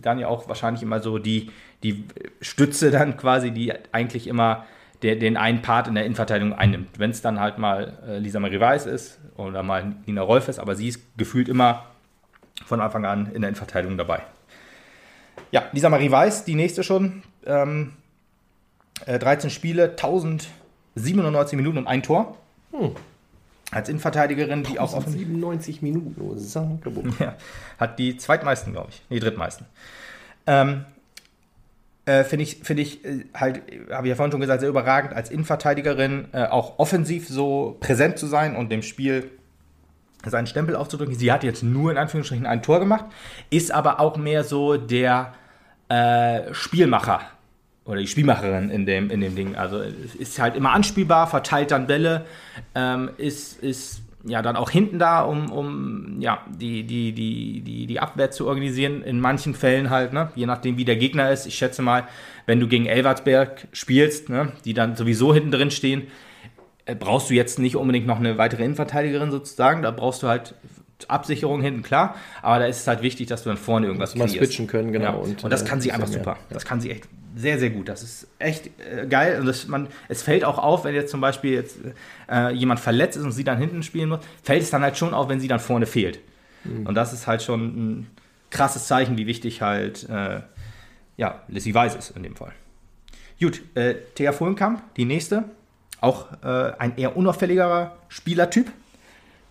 [0.00, 1.50] dann ja auch wahrscheinlich immer so die,
[1.82, 2.04] die
[2.40, 4.66] Stütze dann quasi, die eigentlich immer
[5.02, 6.98] der, den einen Part in der Innenverteidigung einnimmt.
[6.98, 10.58] Wenn es dann halt mal äh, Lisa Marie Weiß ist oder mal Nina Rolf ist,
[10.58, 11.84] aber sie ist gefühlt immer
[12.64, 14.22] von Anfang an in der Innenverteidigung dabei.
[15.50, 17.22] Ja, Lisa Marie Weiß, die nächste schon.
[17.46, 17.92] Ähm,
[19.06, 22.36] äh, 13 Spiele, 1097 Minuten und ein Tor.
[23.70, 26.36] Als Innenverteidigerin, die auch offen 97 Minuten, oh
[27.18, 27.34] ja,
[27.78, 29.02] hat die zweitmeisten, glaube ich.
[29.08, 29.66] Nee, drittmeisten.
[30.46, 30.84] Ähm,
[32.06, 35.14] äh, Finde ich, find ich äh, halt, habe ich ja vorhin schon gesagt, sehr überragend,
[35.14, 39.30] als Innenverteidigerin äh, auch offensiv so präsent zu sein und dem Spiel
[40.30, 41.14] seinen Stempel aufzudrücken.
[41.14, 43.06] Sie hat jetzt nur in Anführungsstrichen ein Tor gemacht,
[43.50, 45.34] ist aber auch mehr so der
[45.88, 47.20] äh, Spielmacher
[47.84, 49.56] oder die Spielmacherin in dem, in dem Ding.
[49.56, 49.82] Also
[50.18, 52.24] ist halt immer anspielbar, verteilt dann Bälle,
[52.74, 57.86] ähm, ist, ist ja dann auch hinten da, um, um ja, die, die, die, die,
[57.86, 59.02] die Abwehr zu organisieren.
[59.02, 60.30] In manchen Fällen halt, ne?
[60.34, 61.46] je nachdem wie der Gegner ist.
[61.46, 62.04] Ich schätze mal,
[62.46, 64.52] wenn du gegen Elversberg spielst, ne?
[64.64, 66.04] die dann sowieso hinten drin stehen,
[66.86, 69.82] brauchst du jetzt nicht unbedingt noch eine weitere Innenverteidigerin sozusagen.
[69.82, 70.54] Da brauchst du halt
[71.08, 72.16] Absicherung hinten, klar.
[72.42, 75.04] Aber da ist es halt wichtig, dass du dann vorne irgendwas mal switchen können, genau.
[75.04, 75.10] Ja.
[75.12, 76.36] Und, Und, das äh, kann sie einfach super.
[76.50, 77.88] Das kann sie echt sehr, sehr gut.
[77.88, 79.40] Das ist echt äh, geil.
[79.40, 81.78] Und das, man, es fällt auch auf, wenn jetzt zum Beispiel jetzt
[82.30, 85.14] äh, jemand verletzt ist und sie dann hinten spielen muss, fällt es dann halt schon
[85.14, 86.20] auf, wenn sie dann vorne fehlt.
[86.64, 86.86] Mhm.
[86.86, 88.06] Und das ist halt schon ein
[88.50, 90.40] krasses Zeichen, wie wichtig halt äh,
[91.16, 92.52] ja, Lissy Weiß ist in dem Fall.
[93.40, 95.44] Gut, äh, Thea Fullenkamp, die nächste.
[96.04, 98.70] Auch äh, ein eher unauffälligerer Spielertyp.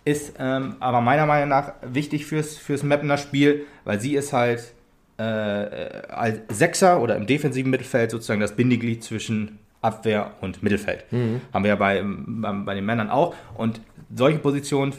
[0.06, 4.74] Ist ähm, aber meiner Meinung nach wichtig fürs, fürs Mappener Spiel, weil sie ist halt
[5.18, 11.06] äh, als Sechser oder im defensiven Mittelfeld sozusagen das Bindeglied zwischen Abwehr und Mittelfeld.
[11.54, 13.34] Haben wir ja bei, bei, bei den Männern auch.
[13.56, 13.82] Und
[14.14, 14.94] solche Positionen,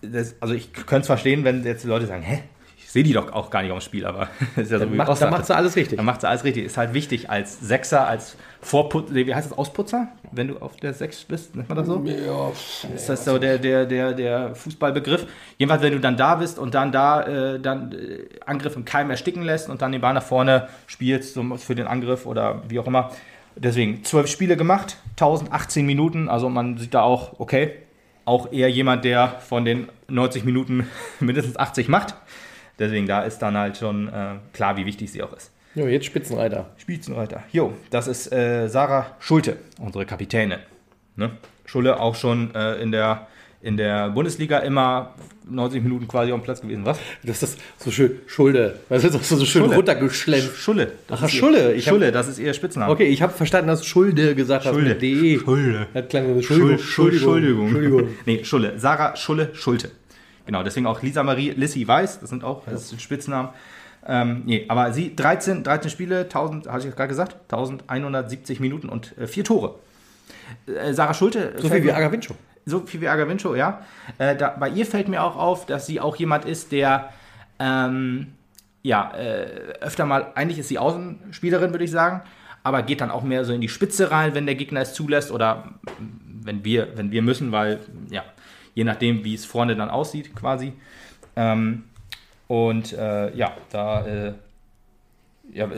[0.00, 2.42] das, also ich könnte es verstehen, wenn jetzt Leute sagen, hä?
[2.90, 4.22] Ich sehe die doch auch gar nicht auf dem Spiel, aber
[4.56, 5.96] ist ja so Dann wie macht, dann macht sie alles richtig.
[5.98, 6.64] Dann macht sie alles richtig.
[6.64, 10.08] Ist halt wichtig als Sechser, als Vorputzer, wie heißt das, Ausputzer?
[10.32, 12.02] Wenn du auf der Sechs bist, nennt man das so?
[12.04, 12.50] Ja,
[12.92, 15.24] Ist das so der, der, der, der Fußballbegriff?
[15.56, 19.08] Jedenfalls, wenn du dann da bist und dann da äh, dann äh, Angriff im Keim
[19.08, 22.80] ersticken lässt und dann den Ball nach vorne spielst so für den Angriff oder wie
[22.80, 23.12] auch immer.
[23.54, 27.70] Deswegen zwölf Spiele gemacht, 1018 Minuten, also man sieht da auch, okay,
[28.24, 30.88] auch eher jemand, der von den 90 Minuten
[31.20, 32.16] mindestens 80 macht.
[32.80, 35.52] Deswegen da ist dann halt schon äh, klar, wie wichtig sie auch ist.
[35.76, 36.70] Jo, jetzt Spitzenreiter.
[36.78, 37.44] Spitzenreiter.
[37.52, 40.58] Jo, das ist äh, Sarah Schulte, unsere Kapitänin.
[41.14, 41.30] Ne?
[41.64, 43.28] Schulle auch schon äh, in, der,
[43.62, 45.14] in der Bundesliga immer
[45.48, 46.84] 90 Minuten quasi auf dem Platz gewesen.
[46.84, 46.98] Was?
[47.22, 48.80] Das ist so schön, Schulde.
[48.88, 49.76] Das ist so schön Schulle.
[49.76, 50.50] runtergeschlemmt.
[50.56, 50.92] Schulle.
[51.06, 51.74] Das Ach, Schulle.
[51.74, 52.90] Ich hab- Schulle, das ist ihr Spitzname.
[52.90, 54.88] Okay, ich habe verstanden, dass du Schulde gesagt hast Schulde.
[54.90, 55.38] mit D.
[55.38, 55.86] Schulle.
[55.94, 57.28] Das klang so, Schul- Entschuldigung.
[57.38, 58.08] Schul- Entschuldigung.
[58.26, 58.78] nee, Schulle.
[58.78, 59.90] Sarah Schulle Schulte.
[60.50, 63.50] Genau, deswegen auch Lisa Marie Lissy Weiß, das sind auch das sind Spitznamen.
[64.04, 69.16] Ähm, nee, aber sie 13, 13 Spiele, 1000, hatte ich gerade gesagt, 1170 Minuten und
[69.16, 69.76] äh, vier Tore.
[70.66, 71.52] Äh, Sarah Schulte.
[71.56, 72.34] So viel wie Agavincho.
[72.66, 73.82] so viel wie Agavincho, ja.
[74.18, 77.12] Äh, da, bei ihr fällt mir auch auf, dass sie auch jemand ist, der
[77.60, 78.32] ähm,
[78.82, 82.22] ja äh, öfter mal, eigentlich ist sie Außenspielerin, würde ich sagen,
[82.64, 85.30] aber geht dann auch mehr so in die Spitze rein, wenn der Gegner es zulässt
[85.30, 85.74] oder
[86.42, 87.78] wenn, wir, wenn wir müssen, weil,
[88.10, 88.24] ja,
[88.80, 90.72] je nachdem, wie es vorne dann aussieht, quasi.
[91.36, 91.84] Ähm,
[92.48, 94.32] und äh, ja, da äh,
[95.52, 95.68] ja,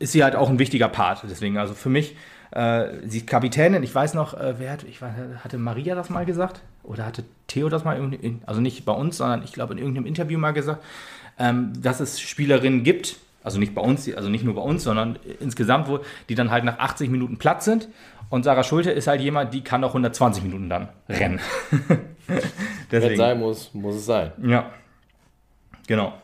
[0.00, 1.22] ist sie halt auch ein wichtiger Part.
[1.30, 2.16] Deswegen, also für mich,
[2.50, 3.84] äh, sie ist Kapitänin.
[3.84, 5.12] Ich weiß noch, äh, wer hat, ich weiß,
[5.44, 6.62] hatte Maria das mal gesagt?
[6.82, 8.00] Oder hatte Theo das mal,
[8.44, 10.82] also nicht bei uns, sondern ich glaube in irgendeinem Interview mal gesagt,
[11.38, 15.16] ähm, dass es Spielerinnen gibt, also nicht bei uns, also nicht nur bei uns, sondern
[15.38, 17.86] insgesamt, wo, die dann halt nach 80 Minuten Platz sind.
[18.30, 21.38] Und Sarah Schulte ist halt jemand, die kann auch 120 Minuten dann rennen.
[22.90, 24.32] Wenn es sein muss, muss es sein.
[24.42, 24.70] Ja.
[25.86, 26.14] Genau.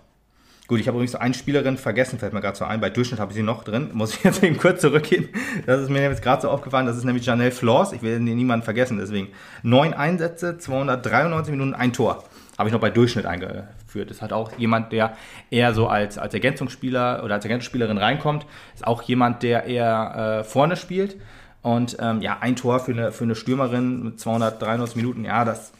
[0.69, 2.79] Gut, ich habe übrigens eine Spielerin vergessen, fällt mir gerade so ein.
[2.79, 3.89] Bei Durchschnitt habe ich sie noch drin.
[3.95, 5.31] Muss ich jetzt eben kurz zurückgehen.
[5.65, 6.87] Das ist mir jetzt gerade so aufgefallen.
[6.87, 7.95] Das ist nämlich Janelle Flors.
[7.95, 8.99] Ich will niemanden vergessen.
[8.99, 9.29] Deswegen
[9.63, 12.23] neun Einsätze, 293 Minuten, ein Tor.
[12.59, 14.11] Habe ich noch bei Durchschnitt eingeführt.
[14.11, 15.17] Das hat auch jemand, der
[15.49, 18.45] eher so als, als Ergänzungsspieler oder als Ergänzungsspielerin reinkommt.
[18.75, 21.17] Ist auch jemand, der eher äh, vorne spielt.
[21.63, 25.73] Und ähm, ja, ein Tor für eine, für eine Stürmerin mit 293 Minuten, ja, das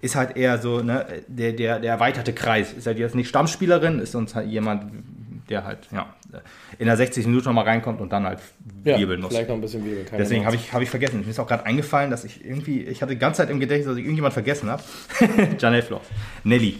[0.00, 2.72] ist halt eher so ne, der, der, der erweiterte Kreis.
[2.72, 4.92] Ist halt jetzt nicht Stammspielerin, ist uns halt jemand,
[5.48, 6.14] der halt ja,
[6.78, 8.40] in der 60 Minuten nochmal reinkommt und dann halt
[8.82, 9.30] wirbeln muss.
[9.30, 10.06] Vielleicht noch ein bisschen wirbeln.
[10.18, 11.20] Deswegen habe ich, hab ich vergessen.
[11.20, 13.88] Mir ist auch gerade eingefallen, dass ich irgendwie, ich hatte die ganze Zeit im Gedächtnis,
[13.88, 14.82] dass ich irgendjemand vergessen habe.
[15.58, 16.02] Janelle Floss.
[16.44, 16.78] Nelly.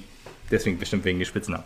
[0.50, 1.64] Deswegen bestimmt wegen den Spitznamen.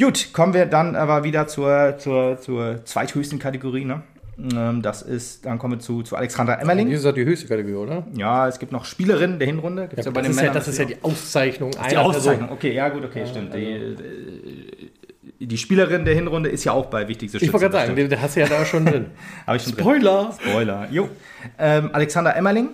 [0.00, 3.84] Gut, kommen wir dann aber wieder zur, zur, zur zweithöchsten Kategorie.
[3.84, 4.02] Ne?
[4.38, 6.88] Ähm, das ist, dann kommen wir zu, zu Alexandra Emmerling.
[6.90, 8.06] Das ist ja die höchste Kategorie, oder?
[8.14, 9.88] Ja, es gibt noch Spielerinnen der Hinrunde.
[9.88, 11.72] Gibt's ja, ja das, ist ja, das ist ja die Auszeichnung.
[11.90, 13.52] Die Auszeichnung, okay, ja gut, okay, ja, stimmt.
[13.52, 13.66] Also.
[15.40, 18.22] Die, die, Spielerin der Hinrunde ist ja auch bei wichtigste Ich wollte gerade sagen, der
[18.22, 19.06] hast du ja da schon drin.
[19.46, 20.34] Habe ich schon Spoiler!
[20.36, 20.50] Drin.
[20.50, 21.08] Spoiler, jo.
[21.58, 22.70] Ähm, Alexander Emmerling,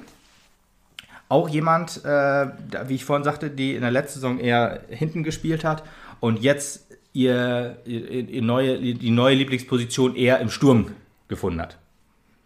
[1.31, 2.47] auch jemand, äh,
[2.87, 5.83] wie ich vorhin sagte, die in der letzten Saison eher hinten gespielt hat
[6.21, 10.89] und jetzt ihr, ihr, ihr neue, die neue Lieblingsposition eher im Sturm
[11.35, 11.78] gefunden hat.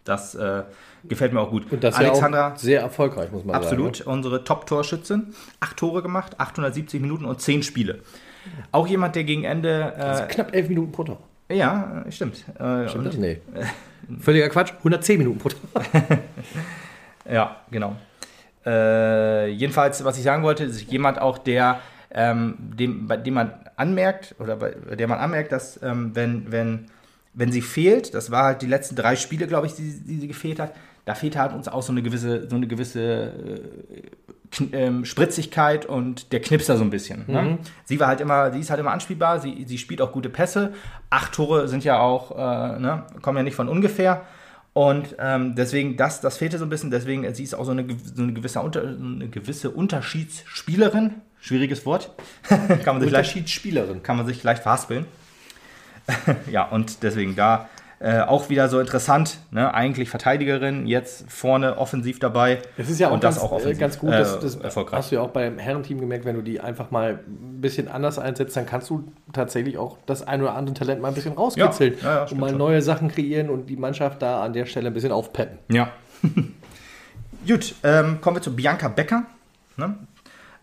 [0.03, 0.63] Das äh,
[1.03, 1.71] gefällt mir auch gut.
[1.71, 4.09] Und das Alexandra, ja auch sehr erfolgreich, muss man absolut, sagen.
[4.09, 5.33] Absolut, unsere Top-Torschützin.
[5.59, 7.99] Acht Tore gemacht, 870 Minuten und zehn Spiele.
[8.71, 9.93] Auch jemand, der gegen Ende.
[9.97, 11.19] Äh, also knapp elf Minuten pro Tor.
[11.51, 12.43] Ja, stimmt.
[12.59, 13.15] Äh, stimmt das?
[13.15, 13.39] Nee.
[14.19, 15.59] Völliger Quatsch, 110 Minuten pro Tor.
[17.31, 17.95] ja, genau.
[18.65, 21.79] Äh, jedenfalls, was ich sagen wollte, ist jemand auch, der,
[22.11, 26.85] ähm, dem, bei dem man anmerkt, oder bei der man anmerkt, dass ähm, wenn, wenn
[27.39, 30.27] wenn sie fehlt, das war halt die letzten drei Spiele, glaube ich, die, die, sie
[30.27, 30.75] gefehlt hat,
[31.05, 33.31] da fehlt halt uns auch so eine gewisse, so eine gewisse
[34.51, 37.23] äh, ähm, Spritzigkeit und der Knipser so ein bisschen.
[37.27, 37.41] Ne?
[37.41, 37.57] Mhm.
[37.85, 40.73] Sie war halt immer, sie ist halt immer anspielbar, sie, sie spielt auch gute Pässe.
[41.09, 44.25] Acht Tore sind ja auch, äh, ne, kommen ja nicht von ungefähr.
[44.73, 46.91] Und ähm, deswegen, das, das fehlte so ein bisschen.
[46.91, 47.85] Deswegen, sie ist auch so eine,
[48.15, 51.15] so eine, gewisse, Unter, eine gewisse Unterschiedsspielerin.
[51.39, 52.11] Schwieriges Wort.
[52.49, 54.03] kann man sich Unterschiedsspielerin.
[54.03, 55.05] Kann man sich vielleicht verhaspeln.
[56.51, 57.69] ja, und deswegen da
[58.01, 59.73] äh, auch wieder so interessant, ne?
[59.73, 62.61] eigentlich Verteidigerin, jetzt vorne offensiv dabei.
[62.77, 64.85] Es ist ja auch, und ganz, das auch offensiv, äh, ganz gut, das, das äh,
[64.91, 68.17] hast du ja auch beim Herrenteam gemerkt, wenn du die einfach mal ein bisschen anders
[68.17, 71.95] einsetzt, dann kannst du tatsächlich auch das ein oder andere Talent mal ein bisschen rauskitzeln
[72.01, 74.87] ja, ja, ja, und mal neue Sachen kreieren und die Mannschaft da an der Stelle
[74.87, 75.59] ein bisschen aufpeppen.
[75.69, 75.89] Ja.
[77.47, 79.23] Gut, ähm, kommen wir zu Bianca Becker.
[79.75, 79.95] Ne?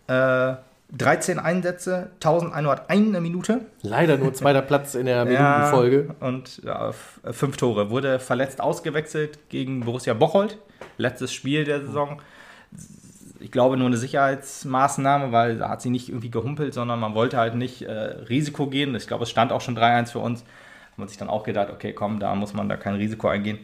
[0.07, 0.55] Äh,
[0.95, 3.61] 13 Einsätze, 1101 Minute.
[3.81, 6.07] Leider nur zweiter Platz in der Minutenfolge.
[6.07, 6.91] Ja, und ja,
[7.31, 7.89] fünf Tore.
[7.89, 10.57] Wurde verletzt ausgewechselt gegen Borussia Bocholt.
[10.97, 12.21] Letztes Spiel der Saison.
[13.39, 17.37] Ich glaube nur eine Sicherheitsmaßnahme, weil da hat sie nicht irgendwie gehumpelt, sondern man wollte
[17.37, 18.95] halt nicht äh, Risiko gehen.
[18.95, 20.41] Ich glaube, es stand auch schon 3-1 für uns.
[20.41, 23.59] Hat man sich dann auch gedacht, okay, komm, da muss man da kein Risiko eingehen.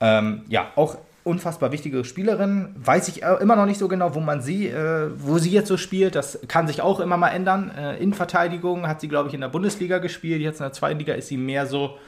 [0.00, 2.68] Ähm, ja, auch unfassbar wichtige Spielerin.
[2.76, 5.76] Weiß ich immer noch nicht so genau, wo man sie, äh, wo sie jetzt so
[5.76, 6.14] spielt.
[6.14, 7.70] Das kann sich auch immer mal ändern.
[7.76, 10.42] Äh, in Verteidigung hat sie, glaube ich, in der Bundesliga gespielt.
[10.42, 11.98] Jetzt in der zweiten Liga ist sie mehr so.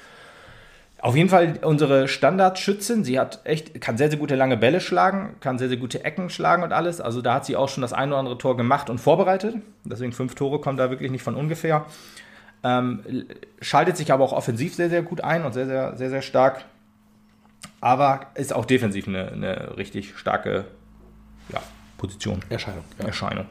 [1.00, 3.04] Auf jeden Fall unsere Standardschützin.
[3.04, 6.30] Sie hat echt, kann sehr, sehr gute lange Bälle schlagen, kann sehr, sehr gute Ecken
[6.30, 7.00] schlagen und alles.
[7.00, 9.56] Also da hat sie auch schon das ein oder andere Tor gemacht und vorbereitet.
[9.84, 11.86] Deswegen fünf Tore kommen da wirklich nicht von ungefähr.
[12.64, 13.26] Ähm,
[13.60, 16.64] schaltet sich aber auch offensiv sehr, sehr gut ein und sehr, sehr, sehr, sehr stark
[17.86, 20.64] aber ist auch defensiv eine, eine richtig starke
[21.52, 21.62] ja,
[21.96, 22.40] Position.
[22.48, 22.82] Erscheinung.
[22.98, 23.06] Ja.
[23.06, 23.46] Erscheinung.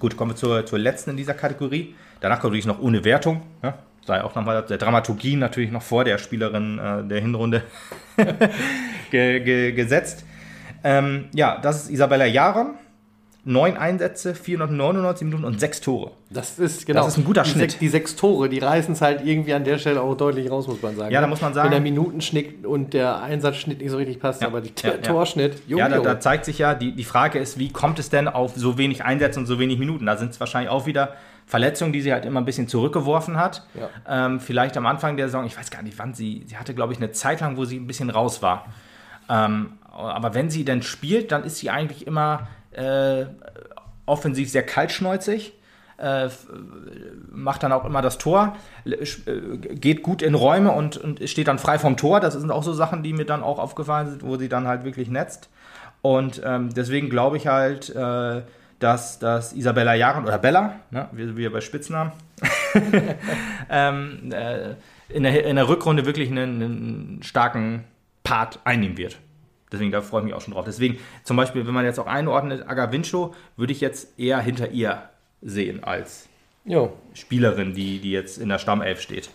[0.00, 1.94] Gut, kommen wir zur, zur letzten in dieser Kategorie.
[2.18, 3.42] Danach kommt natürlich noch ohne Wertung.
[3.62, 7.62] Ja, sei auch nochmal der Dramaturgie natürlich noch vor der Spielerin äh, der Hinrunde
[9.12, 10.24] ge, ge, gesetzt.
[10.82, 12.74] Ähm, ja, das ist Isabella Jaron
[13.48, 16.10] neun Einsätze, 499 Minuten und sechs Tore.
[16.28, 17.00] Das ist genau.
[17.00, 17.70] Das ist ein guter die Schnitt.
[17.70, 20.68] Sech, die sechs Tore, die reißen es halt irgendwie an der Stelle auch deutlich raus,
[20.68, 21.10] muss man sagen.
[21.10, 21.64] Ja, da muss man sagen.
[21.64, 25.62] Wenn der Minutenschnitt und der Einsatzschnitt nicht so richtig passt, ja, aber der ja, Torschnitt,
[25.66, 28.28] Junge, Ja, da, da, zeigt sich ja, die, die Frage ist, wie kommt es denn
[28.28, 30.04] auf so wenig Einsätze und so wenig Minuten?
[30.04, 31.14] Da sind es wahrscheinlich auch wieder
[31.46, 33.66] Verletzungen, die sie halt immer ein bisschen zurückgeworfen hat.
[33.72, 34.26] Ja.
[34.26, 36.92] Ähm, vielleicht am Anfang der Saison, ich weiß gar nicht wann sie, sie hatte, glaube
[36.92, 38.66] ich, eine Zeit lang, wo sie ein bisschen raus war.
[39.30, 42.46] Ähm, aber wenn sie denn spielt, dann ist sie eigentlich immer
[42.78, 43.26] äh,
[44.06, 45.54] offensiv sehr kaltschneuzig.
[45.98, 46.28] Äh,
[47.32, 49.04] macht dann auch immer das Tor, äh,
[49.74, 52.20] geht gut in Räume und, und steht dann frei vom Tor.
[52.20, 54.84] Das sind auch so Sachen, die mir dann auch aufgefallen sind, wo sie dann halt
[54.84, 55.48] wirklich netzt.
[56.00, 58.42] Und ähm, deswegen glaube ich halt, äh,
[58.78, 62.12] dass, dass Isabella Jahren oder Bella, ne, wie, wie bei Spitznamen,
[63.70, 64.74] ähm, äh,
[65.08, 67.84] in, der, in der Rückrunde wirklich einen, einen starken
[68.22, 69.18] Part einnehmen wird.
[69.70, 70.64] Deswegen, da freue ich mich auch schon drauf.
[70.64, 75.02] Deswegen, zum Beispiel, wenn man jetzt auch einordnet, Agavincho, würde ich jetzt eher hinter ihr
[75.42, 76.28] sehen als
[76.64, 76.92] jo.
[77.14, 79.30] Spielerin, die, die jetzt in der Stammelf steht.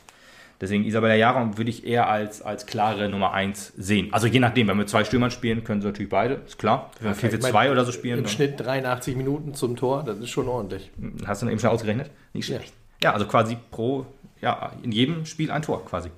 [0.61, 4.13] Deswegen Isabella Jaron würde ich eher als, als klare Nummer 1 sehen.
[4.13, 6.89] Also je nachdem, wenn wir zwei Stürmern spielen, können sie natürlich beide, ist klar.
[6.99, 8.19] Wenn wir 4 für 2 oder so spielen.
[8.19, 10.89] Im Schnitt 83 Minuten zum Tor, das ist schon ordentlich.
[11.25, 12.11] Hast du eben schon ausgerechnet?
[12.31, 12.73] Nicht schlecht.
[13.01, 14.05] Ja, ja also quasi pro,
[14.41, 16.09] ja, in jedem Spiel ein Tor quasi.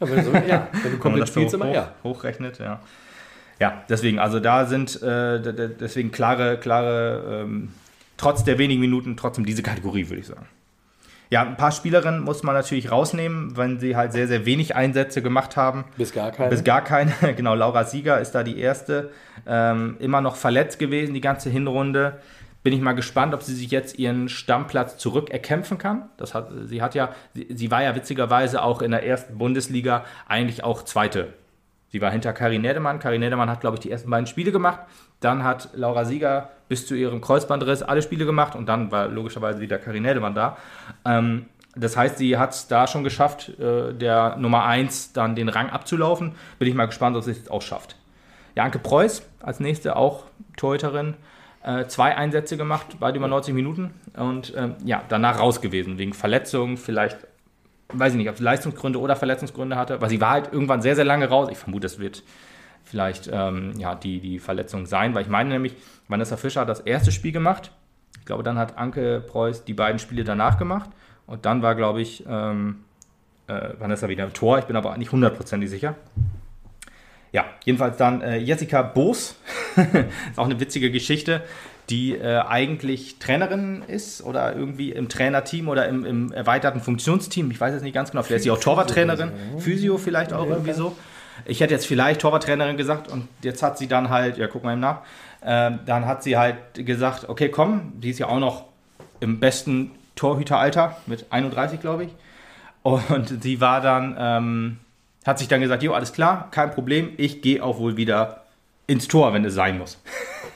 [0.00, 1.94] Ja, wenn, du, so, ja, wenn du komplett spielst, immer, ja.
[2.02, 2.80] Hochrechnet, ja.
[3.58, 5.40] Ja, deswegen, also da sind äh,
[5.80, 7.70] deswegen klare, klare, ähm,
[8.16, 10.46] trotz der wenigen Minuten, trotzdem diese Kategorie, würde ich sagen.
[11.28, 15.22] Ja, ein paar Spielerinnen muss man natürlich rausnehmen, wenn sie halt sehr, sehr wenig Einsätze
[15.22, 15.84] gemacht haben.
[15.96, 16.50] Bis gar keine.
[16.50, 17.12] Bis gar keine.
[17.36, 19.10] genau, Laura Sieger ist da die erste.
[19.46, 22.20] Ähm, immer noch verletzt gewesen, die ganze Hinrunde.
[22.62, 26.10] Bin ich mal gespannt, ob sie sich jetzt ihren Stammplatz zurückerkämpfen kann.
[26.16, 30.04] Das hat, sie hat ja, sie, sie war ja witzigerweise auch in der ersten Bundesliga
[30.28, 31.32] eigentlich auch zweite
[31.88, 32.98] Sie war hinter Karin Nedemann.
[32.98, 34.80] Karin Nedemann hat, glaube ich, die ersten beiden Spiele gemacht.
[35.20, 39.60] Dann hat Laura Sieger bis zu ihrem Kreuzbandriss alle Spiele gemacht und dann war logischerweise
[39.60, 40.56] wieder Karin Nedemann da.
[41.04, 45.48] Ähm, das heißt, sie hat es da schon geschafft, äh, der Nummer 1 dann den
[45.48, 46.34] Rang abzulaufen.
[46.58, 47.96] Bin ich mal gespannt, ob sie es auch schafft.
[48.54, 50.24] Janke Preuß als nächste, auch
[50.56, 51.14] Torhüterin,
[51.62, 56.14] äh, zwei Einsätze gemacht, weit über 90 Minuten und ähm, ja, danach raus gewesen, wegen
[56.14, 57.18] Verletzungen, vielleicht
[57.92, 60.96] weiß ich nicht, ob es Leistungsgründe oder Verletzungsgründe hatte, weil sie war halt irgendwann sehr,
[60.96, 61.48] sehr lange raus.
[61.50, 62.22] Ich vermute, es wird
[62.84, 65.74] vielleicht ähm, ja, die, die Verletzung sein, weil ich meine nämlich,
[66.08, 67.72] Vanessa Fischer hat das erste Spiel gemacht.
[68.18, 70.90] Ich glaube, dann hat Anke Preuß die beiden Spiele danach gemacht.
[71.26, 72.84] Und dann war, glaube ich, ähm,
[73.48, 74.58] äh, Vanessa wieder im Tor.
[74.58, 75.94] Ich bin aber nicht hundertprozentig sicher.
[77.32, 79.36] Ja, jedenfalls dann äh, Jessica Boos.
[79.76, 81.42] ist auch eine witzige Geschichte
[81.90, 87.50] die äh, eigentlich Trainerin ist oder irgendwie im Trainerteam oder im, im, erweiterten Funktionsteam.
[87.50, 88.22] Ich weiß jetzt nicht ganz genau.
[88.22, 90.96] Vielleicht ist sie auch Torwarttrainerin, Physio vielleicht auch irgendwie so.
[91.44, 94.72] Ich hätte jetzt vielleicht Torwarttrainerin gesagt und jetzt hat sie dann halt, ja, guck mal
[94.72, 95.02] eben nach,
[95.42, 98.64] äh, dann hat sie halt gesagt, okay, komm, die ist ja auch noch
[99.20, 102.10] im besten Torhüteralter mit 31, glaube ich.
[102.82, 104.76] Und sie war dann, ähm,
[105.24, 108.44] hat sich dann gesagt, jo, alles klar, kein Problem, ich gehe auch wohl wieder
[108.86, 109.98] ins Tor, wenn es sein muss.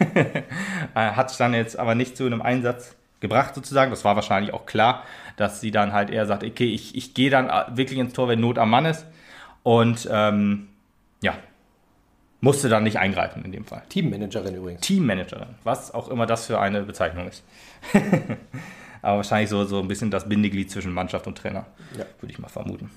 [0.92, 3.92] Äh, hat es dann jetzt aber nicht zu einem Einsatz gebracht sozusagen.
[3.92, 5.04] Das war wahrscheinlich auch klar,
[5.36, 8.26] dass sie dann halt eher sagt, okay, ich, ich gehe dann äh, wirklich ins Tor,
[8.26, 9.06] wenn Not am Mann ist.
[9.62, 10.68] Und ähm,
[11.22, 11.34] ja,
[12.40, 13.82] musste dann nicht eingreifen in dem Fall.
[13.88, 14.80] Teammanagerin übrigens.
[14.80, 17.44] Teammanagerin, was auch immer das für eine Bezeichnung ist.
[19.02, 22.04] aber wahrscheinlich so, so ein bisschen das Bindeglied zwischen Mannschaft und Trainer, ja.
[22.20, 22.90] würde ich mal vermuten.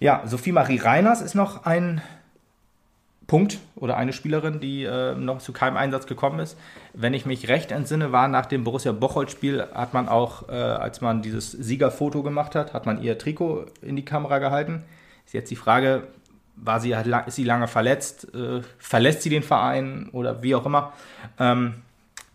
[0.00, 2.02] Ja, Sophie Marie Reiners ist noch ein
[3.26, 6.58] Punkt oder eine Spielerin, die äh, noch zu keinem Einsatz gekommen ist.
[6.92, 11.00] Wenn ich mich recht entsinne, war nach dem Borussia Bocholt-Spiel, hat man auch, äh, als
[11.00, 14.82] man dieses Siegerfoto gemacht hat, hat man ihr Trikot in die Kamera gehalten.
[15.24, 16.08] Ist jetzt die Frage,
[16.56, 16.94] war sie,
[17.26, 18.34] ist sie lange verletzt?
[18.34, 20.92] Äh, verlässt sie den Verein oder wie auch immer?
[21.38, 21.76] Ähm,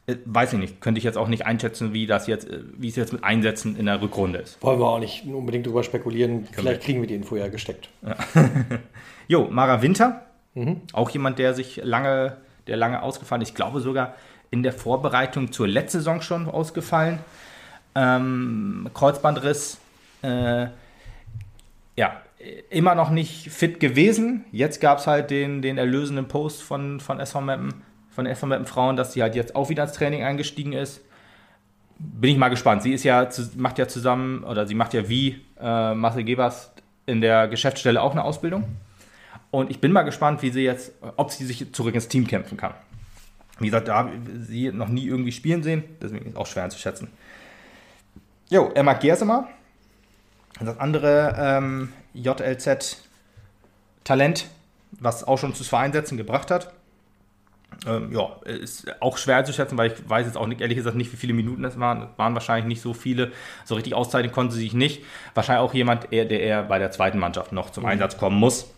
[0.08, 0.82] äh, weiß ich nicht.
[0.82, 3.78] Könnte ich jetzt auch nicht einschätzen, wie das jetzt, äh, wie es jetzt mit Einsätzen
[3.78, 4.62] in der Rückrunde ist.
[4.62, 6.48] Wollen wir auch nicht unbedingt drüber spekulieren.
[6.52, 7.90] Vielleicht kriegen wir die Info ja gesteckt.
[8.02, 8.16] Ja.
[9.28, 10.26] jo, Mara Winter
[10.60, 10.82] Mhm.
[10.94, 12.38] Auch jemand, der sich lange,
[12.68, 13.50] der lange ausgefallen ist.
[13.50, 14.16] Ich glaube sogar
[14.52, 17.20] in der Vorbereitung zur letzten Saison schon ausgefallen.
[17.96, 19.78] Ähm, Kreuzbandriss.
[20.22, 20.68] Äh,
[21.96, 22.22] ja,
[22.70, 24.46] immer noch nicht fit gewesen.
[24.52, 27.74] Jetzt gab es halt den, den erlösenden Post von, von SV Meppen,
[28.10, 31.02] von SV Meppen Frauen, dass sie halt jetzt auch wieder ins Training eingestiegen ist.
[31.98, 32.84] Bin ich mal gespannt.
[32.84, 36.72] Sie ist ja, macht ja zusammen, oder sie macht ja wie äh, Marcel Gebers
[37.06, 38.64] in der Geschäftsstelle auch eine Ausbildung.
[39.52, 42.56] Und ich bin mal gespannt, wie sie jetzt, ob sie sich zurück ins Team kämpfen
[42.58, 42.74] kann.
[43.60, 46.48] Wie gesagt, da habe ich sie noch nie irgendwie spielen sehen, deswegen ist es auch
[46.48, 47.10] schwer einzuschätzen.
[48.50, 49.48] Jo, Emma Gersemer,
[50.60, 52.98] das andere ähm, JLZ-Talent,
[54.92, 56.74] was auch schon zu zwei Einsätzen gebracht hat.
[57.86, 61.14] Ähm, ja, ist auch schwer einzuschätzen, weil ich weiß jetzt auch nicht, ehrlich gesagt nicht,
[61.14, 62.02] wie viele Minuten es waren.
[62.04, 63.32] Es waren wahrscheinlich nicht so viele.
[63.66, 65.04] So richtig auszeichnen konnte sie sich nicht.
[65.34, 67.90] Wahrscheinlich auch jemand, der eher bei der zweiten Mannschaft noch zum mhm.
[67.90, 68.72] Einsatz kommen muss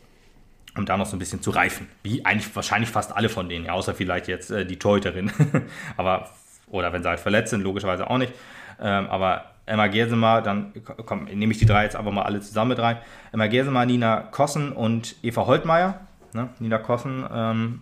[0.76, 1.88] um da noch so ein bisschen zu reifen.
[2.04, 5.32] Wie eigentlich wahrscheinlich fast alle von denen, außer vielleicht jetzt äh, die Torhüterin.
[5.98, 6.30] aber,
[6.68, 8.34] oder wenn sie halt verletzt sind, logischerweise auch nicht.
[8.80, 10.74] Ähm, aber Emma Gersemer, dann
[11.06, 12.98] komm, nehme ich die drei jetzt einfach mal alle zusammen mit rein.
[13.32, 16.00] Emma Gersemer, Nina Kossen und Eva Holtmeier.
[16.34, 16.50] Ne?
[16.60, 17.82] Nina Kossen ähm,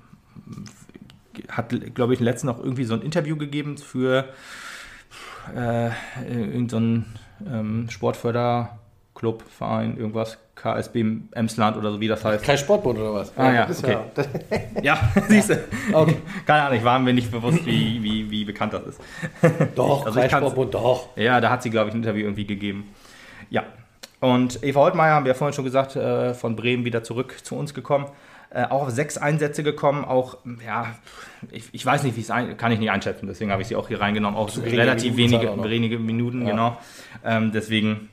[1.49, 4.25] hat, glaube ich, letztens noch irgendwie so ein Interview gegeben für
[5.55, 5.89] äh,
[6.27, 7.05] irgendeinen
[7.39, 12.43] so ähm, Sportförderclub, Verein, irgendwas, KSB Emsland oder so, wie das heißt.
[12.43, 13.37] Kein Sportbund oder was?
[13.37, 13.97] Ah ja, okay.
[14.81, 15.59] ja, ja siehst du.
[15.93, 16.17] Okay.
[16.45, 19.01] Keine Ahnung, ich war mir nicht bewusst, wie, wie, wie bekannt das ist.
[19.75, 21.15] Doch, also Kreis Sportbund, doch.
[21.15, 22.93] Ja, da hat sie, glaube ich, ein Interview irgendwie gegeben.
[23.49, 23.63] Ja,
[24.19, 27.55] und Eva Holtmeier, haben wir ja vorhin schon gesagt, äh, von Bremen wieder zurück zu
[27.55, 28.07] uns gekommen.
[28.51, 30.87] Äh, auch auf sechs Einsätze gekommen, auch, ja,
[31.51, 33.75] ich, ich weiß nicht, wie es ein, kann ich nicht einschätzen, deswegen habe ich sie
[33.75, 36.51] auch hier reingenommen, auch so relativ wenige, wenige Minuten, ja.
[36.51, 36.77] genau.
[37.23, 38.09] Ähm, deswegen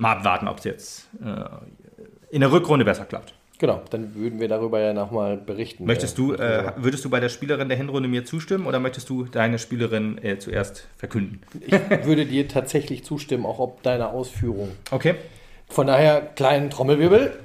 [0.00, 3.34] mal abwarten, ob es jetzt äh, in der Rückrunde besser klappt.
[3.58, 5.84] Genau, dann würden wir darüber ja nochmal berichten.
[5.84, 9.24] Möchtest du, äh, würdest du bei der Spielerin der Hinrunde mir zustimmen oder möchtest du
[9.24, 11.42] deine Spielerin äh, zuerst verkünden?
[11.60, 11.72] Ich
[12.06, 14.70] würde dir tatsächlich zustimmen, auch ob deiner Ausführung.
[14.90, 15.16] Okay.
[15.68, 17.38] Von daher, kleinen Trommelwirbel.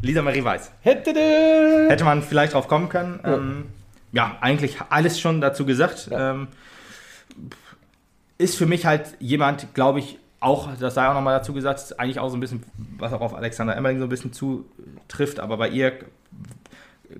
[0.00, 0.72] Lisa Marie Weiß.
[0.80, 3.20] Hätte man vielleicht drauf kommen können.
[3.22, 3.66] Ja, ähm,
[4.10, 6.08] ja eigentlich alles schon dazu gesagt.
[6.10, 6.32] Ja.
[6.32, 6.48] Ähm,
[8.38, 11.98] ist für mich halt jemand, glaube ich, auch, das sei auch nochmal dazu gesagt, ist
[11.98, 12.62] eigentlich auch so ein bisschen,
[12.98, 15.92] was auch auf Alexander Emmerling so ein bisschen zutrifft, aber bei ihr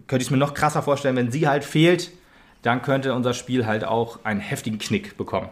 [0.07, 2.11] könnte ich es mir noch krasser vorstellen, wenn sie halt fehlt,
[2.63, 5.49] dann könnte unser Spiel halt auch einen heftigen Knick bekommen.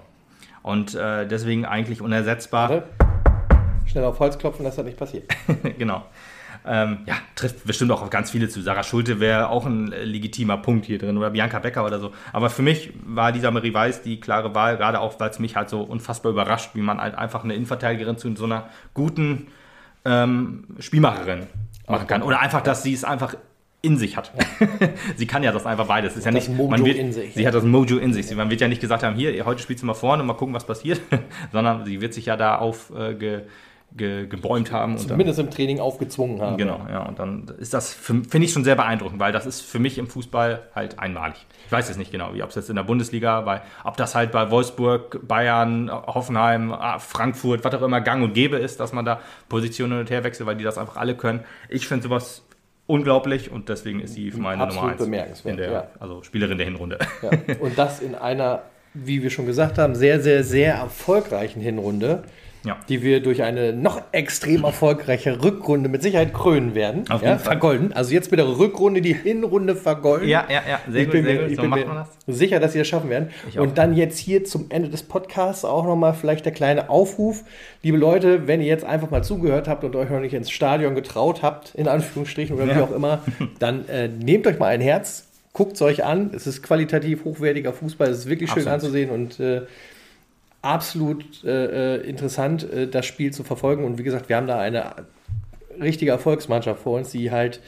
[0.62, 2.84] Und äh, deswegen eigentlich unersetzbar.
[3.86, 5.24] Schnell auf Holz klopfen, dass das nicht passiert.
[5.78, 6.04] genau.
[6.66, 8.61] Ähm, ja, trifft bestimmt auch auf ganz viele zu.
[8.61, 12.12] Sarah Schulte wäre auch ein äh, legitimer Punkt hier drin oder Bianca Becker oder so.
[12.32, 15.56] Aber für mich war dieser Marie Weiß die klare Wahl, gerade auch, weil es mich
[15.56, 19.46] halt so unfassbar überrascht, wie man halt einfach eine Innenverteidigerin zu so einer guten
[20.04, 21.46] ähm, Spielmacherin
[21.88, 22.22] machen kann.
[22.22, 23.34] Oder einfach, dass sie es einfach
[23.82, 24.32] in sich hat.
[25.16, 26.16] sie kann ja das einfach beides.
[26.16, 27.34] ist ja nicht, man wird, in sich.
[27.34, 28.34] Sie hat das Mojo in sich.
[28.34, 30.54] Man wird ja nicht gesagt haben, hier, heute spielst du mal vorne und mal gucken,
[30.54, 31.00] was passiert,
[31.52, 33.14] sondern sie wird sich ja da auf äh,
[33.97, 34.99] ge, gebäumt haben.
[34.99, 36.57] Zumindest dann, im Training aufgezwungen haben.
[36.57, 37.07] Genau, ja.
[37.07, 40.07] Und dann ist das, finde ich schon sehr beeindruckend, weil das ist für mich im
[40.07, 41.47] Fußball halt einmalig.
[41.66, 44.14] Ich weiß jetzt nicht genau, wie ob es jetzt in der Bundesliga, weil, ob das
[44.14, 49.05] halt bei Wolfsburg, Bayern, Hoffenheim, Frankfurt, was auch immer gang und gäbe ist, dass man
[49.05, 51.41] da Positionen hin und her wechselt, weil die das einfach alle können.
[51.68, 52.43] Ich finde sowas
[52.86, 55.05] unglaublich und deswegen ist sie meine Absolut Nummer 1.
[55.05, 55.59] bemerkenswert.
[55.59, 55.86] Der, ja.
[56.01, 56.99] Also Spielerin der Hinrunde.
[57.22, 57.30] Ja.
[57.61, 58.62] Und das in einer,
[58.95, 62.24] wie wir schon gesagt haben, sehr, sehr, sehr erfolgreichen Hinrunde
[62.64, 62.76] ja.
[62.88, 67.04] die wir durch eine noch extrem erfolgreiche Rückrunde mit Sicherheit krönen werden.
[67.08, 67.52] Auf jeden ja, Fall.
[67.52, 67.92] Vergolden.
[67.92, 70.28] Also jetzt mit der Rückrunde die Hinrunde vergolden.
[70.28, 70.80] Ja, ja, ja.
[70.90, 71.50] Sehr ich gut, bin, sehr gut.
[71.50, 73.30] Ich so bin mir sicher, dass sie das schaffen werden.
[73.56, 77.44] Und dann jetzt hier zum Ende des Podcasts auch nochmal vielleicht der kleine Aufruf.
[77.82, 80.94] Liebe Leute, wenn ihr jetzt einfach mal zugehört habt und euch noch nicht ins Stadion
[80.94, 82.76] getraut habt, in Anführungsstrichen oder ja.
[82.76, 83.22] wie auch immer,
[83.58, 86.30] dann äh, nehmt euch mal ein Herz, guckt es euch an.
[86.34, 88.08] Es ist qualitativ hochwertiger Fußball.
[88.08, 88.84] Es ist wirklich schön Absolut.
[88.84, 89.62] anzusehen und äh,
[90.62, 93.84] absolut äh, äh, interessant, äh, das Spiel zu verfolgen.
[93.84, 94.94] Und wie gesagt, wir haben da eine
[95.80, 97.61] richtige Erfolgsmannschaft vor uns, die halt,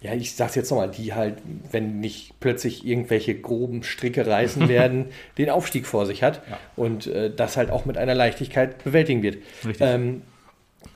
[0.00, 1.38] ja, ich sag's jetzt nochmal, die halt,
[1.70, 5.06] wenn nicht plötzlich irgendwelche groben Stricke reißen werden,
[5.38, 6.58] den Aufstieg vor sich hat ja.
[6.76, 9.38] und äh, das halt auch mit einer Leichtigkeit bewältigen wird.
[9.64, 9.80] Richtig.
[9.80, 10.22] Ähm,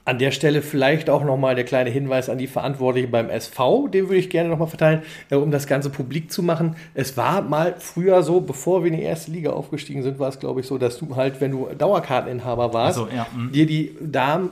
[0.05, 4.05] an der Stelle vielleicht auch nochmal der kleine Hinweis an die Verantwortlichen beim SV, den
[4.05, 6.77] würde ich gerne nochmal verteilen, äh, um das Ganze publik zu machen.
[6.95, 10.39] Es war mal früher so, bevor wir in die erste Liga aufgestiegen sind, war es
[10.39, 13.27] glaube ich so, dass du halt, wenn du Dauerkarteninhaber warst, so, ja.
[13.35, 13.51] Hm.
[13.53, 14.51] dir die Damen,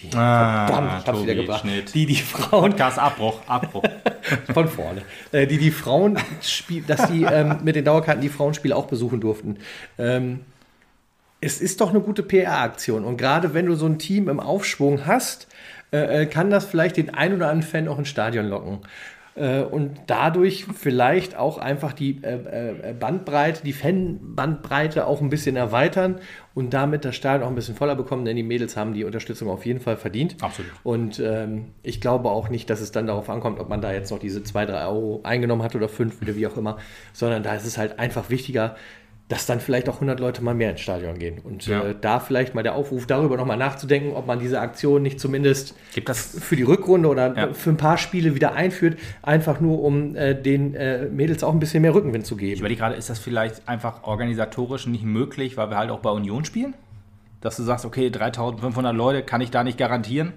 [0.00, 1.94] die, ah, verdammt, ich hab's wieder gebracht, Schnitt.
[1.94, 2.70] die die Frauen...
[2.70, 3.82] Podcast Abbruch, Abbruch.
[4.54, 5.02] Von vorne.
[5.32, 6.18] Äh, die die Frauen,
[6.86, 9.58] dass die ähm, mit den Dauerkarten die Frauenspiele auch besuchen durften.
[9.98, 10.40] Ähm,
[11.42, 13.04] es ist doch eine gute PR-Aktion.
[13.04, 15.48] Und gerade wenn du so ein Team im Aufschwung hast,
[15.92, 18.78] äh, äh, kann das vielleicht den ein oder anderen Fan auch ins Stadion locken.
[19.34, 25.56] Äh, und dadurch vielleicht auch einfach die äh, äh, Bandbreite, die Fan-Bandbreite auch ein bisschen
[25.56, 26.20] erweitern
[26.54, 29.48] und damit das Stadion auch ein bisschen voller bekommen, denn die Mädels haben die Unterstützung
[29.48, 30.36] auf jeden Fall verdient.
[30.42, 30.70] Absolut.
[30.84, 34.10] Und ähm, ich glaube auch nicht, dass es dann darauf ankommt, ob man da jetzt
[34.10, 36.76] noch diese 2, 3 Euro eingenommen hat oder 5 oder wie auch immer,
[37.12, 38.76] sondern da ist es halt einfach wichtiger,
[39.32, 41.38] dass dann vielleicht auch 100 Leute mal mehr ins Stadion gehen.
[41.42, 41.82] Und ja.
[41.82, 45.74] äh, da vielleicht mal der Aufruf, darüber nochmal nachzudenken, ob man diese Aktion nicht zumindest
[45.88, 47.52] für die Rückrunde oder ja.
[47.54, 51.60] für ein paar Spiele wieder einführt, einfach nur um äh, den äh, Mädels auch ein
[51.60, 52.52] bisschen mehr Rückenwind zu geben.
[52.52, 56.10] Ich überlege gerade, ist das vielleicht einfach organisatorisch nicht möglich, weil wir halt auch bei
[56.10, 56.74] Union spielen?
[57.40, 60.34] Dass du sagst, okay, 3500 Leute kann ich da nicht garantieren?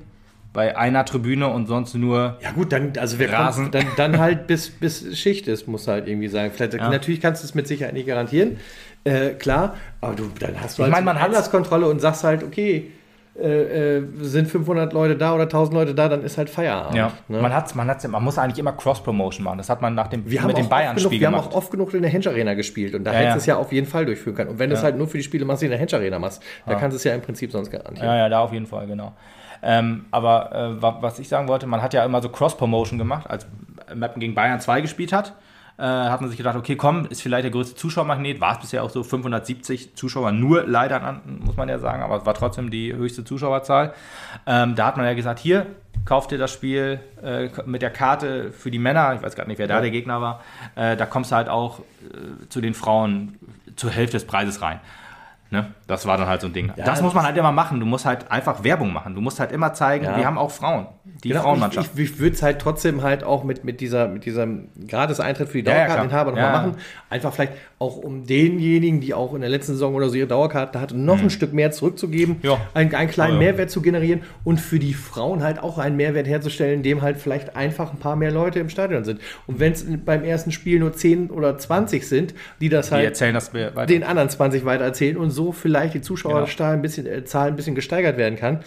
[0.55, 2.37] Bei einer Tribüne und sonst nur.
[2.41, 3.69] Ja gut, dann also wir Rasen.
[3.71, 6.49] Dann, dann halt bis, bis Schicht ist, muss halt irgendwie sein.
[6.51, 6.89] Vielleicht, ja.
[6.89, 8.57] Natürlich kannst du es mit Sicherheit nicht garantieren,
[9.03, 9.75] äh, klar.
[10.01, 12.89] Aber du, dann hast du ich halt meine, man Anlasskontrolle und sagst halt, okay,
[13.37, 16.95] äh, äh, sind 500 Leute da oder 1000 Leute da, dann ist halt Feierabend.
[16.95, 17.11] Ja.
[17.27, 17.41] Ne?
[17.41, 19.57] Man, hat's, man, hat's, man muss eigentlich immer Cross-Promotion machen.
[19.57, 22.01] Das hat man nach dem, wir mit dem Bayern-Spiel Wir haben auch oft genug in
[22.01, 24.37] der Hensch Arena gespielt und da ja, hättest du es ja auf jeden Fall durchführen
[24.37, 24.51] können.
[24.51, 26.17] Und wenn du es halt nur für die Spiele machst, die in der Hensch Arena
[26.17, 28.07] machst, da kannst du es ja im Prinzip sonst garantieren.
[28.07, 29.13] Ja, ja, da auf jeden Fall, genau.
[29.61, 33.29] Ähm, aber äh, was ich sagen wollte, man hat ja immer so Cross-Promotion gemacht.
[33.29, 33.47] Als
[33.93, 35.33] Mappen gegen Bayern 2 gespielt hat,
[35.77, 38.83] äh, hat man sich gedacht, okay, komm, ist vielleicht der größte Zuschauermagnet, war es bisher
[38.83, 42.93] auch so, 570 Zuschauer, nur leider, muss man ja sagen, aber es war trotzdem die
[42.93, 43.93] höchste Zuschauerzahl.
[44.47, 45.65] Ähm, da hat man ja gesagt, hier,
[46.05, 49.57] kauft dir das Spiel äh, mit der Karte für die Männer, ich weiß gar nicht,
[49.57, 50.41] wer da der Gegner war,
[50.75, 53.37] äh, da kommst du halt auch äh, zu den Frauen
[53.75, 54.79] zur Hälfte des Preises rein.
[55.51, 55.73] Ne?
[55.87, 56.73] Das war dann halt so ein Ding.
[56.75, 57.79] Ja, das muss man halt immer machen.
[57.79, 59.15] Du musst halt einfach Werbung machen.
[59.15, 60.17] Du musst halt immer zeigen, ja.
[60.17, 60.87] wir haben auch Frauen.
[61.23, 61.91] Die genau, Frauenmannschaft.
[61.93, 65.49] Ich, ich, ich würde es halt trotzdem halt auch mit, mit, dieser, mit diesem Gratis-Eintritt
[65.49, 66.77] für die Dauerkarteninhaber ja, nochmal machen.
[67.11, 70.81] Einfach vielleicht auch um denjenigen, die auch in der letzten Saison oder so ihre Dauerkarte
[70.81, 71.25] hatten, noch mhm.
[71.25, 72.37] ein Stück mehr zurückzugeben,
[72.73, 76.81] einen, einen, kleinen Mehrwert zu generieren und für die Frauen halt auch einen Mehrwert herzustellen,
[76.81, 79.19] dem halt vielleicht einfach ein paar mehr Leute im Stadion sind.
[79.45, 83.31] Und wenn es beim ersten Spiel nur 10 oder 20 sind, die das halt die
[83.31, 83.51] das
[83.87, 86.79] den anderen 20 weiter erzählen und so vielleicht die Zuschauerzahl genau.
[86.79, 88.61] ein bisschen, äh, Zahl ein bisschen gesteigert werden kann.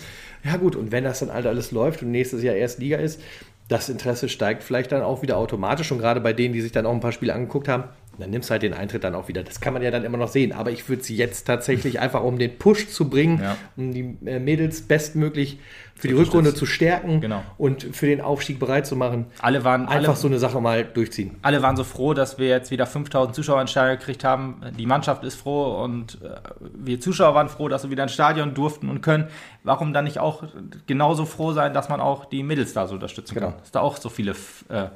[0.45, 3.20] Ja gut, und wenn das dann halt alles läuft und nächstes Jahr erst Liga ist,
[3.68, 5.93] das Interesse steigt vielleicht dann auch wieder automatisch.
[5.93, 7.84] Und gerade bei denen, die sich dann auch ein paar Spiele angeguckt haben,
[8.19, 9.43] dann nimmst du halt den Eintritt dann auch wieder.
[9.43, 10.53] Das kann man ja dann immer noch sehen.
[10.53, 13.57] Aber ich würde sie jetzt tatsächlich einfach, um den Push zu bringen, ja.
[13.77, 15.59] um die äh, Mädels bestmöglich
[15.99, 17.43] für die Rückrunde zu stärken genau.
[17.59, 19.27] und für den Aufstieg bereit zu machen.
[19.41, 21.37] Alle waren einfach alle, so eine Sache mal durchziehen.
[21.43, 24.61] Alle waren so froh, dass wir jetzt wieder 5000 Zuschauer ins Stadion gekriegt haben.
[24.79, 26.37] Die Mannschaft ist froh und äh,
[26.75, 29.27] wir Zuschauer waren froh, dass wir wieder ins Stadion durften und können.
[29.64, 30.45] Warum dann nicht auch
[30.87, 33.49] genauso froh sein, dass man auch die Mädels da so unterstützen genau.
[33.49, 33.59] kann?
[33.59, 34.33] Dass da auch so viele
[34.69, 34.87] äh,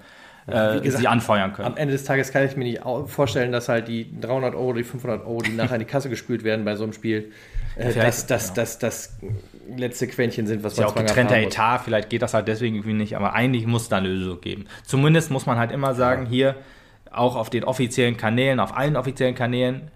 [0.47, 1.67] äh, gesagt, sie anfeuern können.
[1.67, 4.85] Am Ende des Tages kann ich mir nicht vorstellen, dass halt die 300 Euro, die
[4.85, 7.33] 500 Euro, die nachher in die Kasse gespült werden bei so einem Spiel,
[7.77, 8.37] äh, das, ja.
[8.55, 9.17] das, das,
[9.77, 12.95] letzte Quäntchen sind, was man ja auch getrennter Etat, vielleicht geht das halt deswegen irgendwie
[12.95, 14.67] nicht, aber eigentlich muss es da eine Lösung geben.
[14.85, 16.57] Zumindest muss man halt immer sagen, hier
[17.11, 19.91] auch auf den offiziellen Kanälen, auf allen offiziellen Kanälen,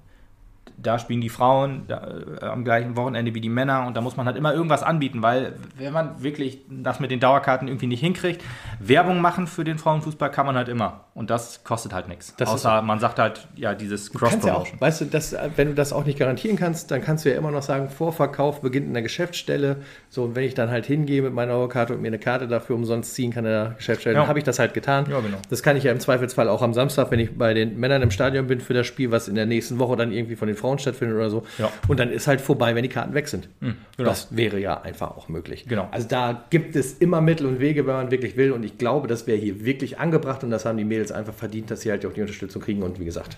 [0.79, 2.09] da spielen die Frauen da,
[2.41, 5.23] äh, am gleichen Wochenende wie die Männer und da muss man halt immer irgendwas anbieten,
[5.23, 8.43] weil wenn man wirklich das mit den Dauerkarten irgendwie nicht hinkriegt,
[8.81, 12.35] Werbung machen für den Frauenfußball kann man halt immer und das kostet halt nichts.
[12.45, 14.79] Außer man sagt halt, ja, dieses Cross-Promotion.
[14.81, 17.37] Ja weißt du, das, wenn du das auch nicht garantieren kannst, dann kannst du ja
[17.37, 19.77] immer noch sagen, Vorverkauf beginnt in der Geschäftsstelle.
[20.11, 22.77] So, und wenn ich dann halt hingehe mit meiner Dauerkarte und mir eine Karte dafür
[22.77, 24.21] umsonst ziehen kann in der Geschäftsstelle, ja.
[24.21, 25.07] dann habe ich das halt getan.
[25.11, 25.39] Ja, genau.
[25.49, 28.11] Das kann ich ja im Zweifelsfall auch am Samstag, wenn ich bei den Männern im
[28.11, 30.66] Stadion bin für das Spiel, was in der nächsten Woche dann irgendwie von den Frauen
[30.67, 31.45] Frauen stattfindet oder so.
[31.59, 31.71] Ja.
[31.87, 33.49] Und dann ist halt vorbei, wenn die Karten weg sind.
[33.61, 34.09] Mhm, genau.
[34.09, 35.67] Das wäre ja einfach auch möglich.
[35.69, 35.89] Genau.
[35.93, 38.51] Also da gibt es immer Mittel und Wege, wenn man wirklich will.
[38.51, 41.71] Und ich glaube, das wäre hier wirklich angebracht und das haben die Mädels einfach verdient,
[41.71, 42.83] dass sie halt auch die Unterstützung kriegen.
[42.83, 43.37] Und wie gesagt,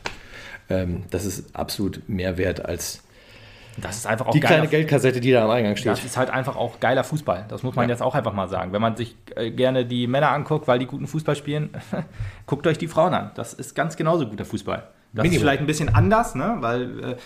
[0.70, 3.02] ähm, das ist absolut mehr wert als
[3.80, 5.92] das ist einfach auch die kleine Geldkassette, die da am Eingang steht.
[5.92, 7.44] Das ist halt einfach auch geiler Fußball.
[7.48, 7.92] Das muss man ja.
[7.92, 8.72] jetzt auch einfach mal sagen.
[8.72, 11.70] Wenn man sich äh, gerne die Männer anguckt, weil die guten Fußball spielen,
[12.46, 13.30] guckt euch die Frauen an.
[13.36, 14.82] Das ist ganz genauso guter Fußball.
[15.12, 15.36] Das Minimum.
[15.36, 16.56] ist vielleicht ein bisschen anders, ne?
[16.60, 17.16] weil äh,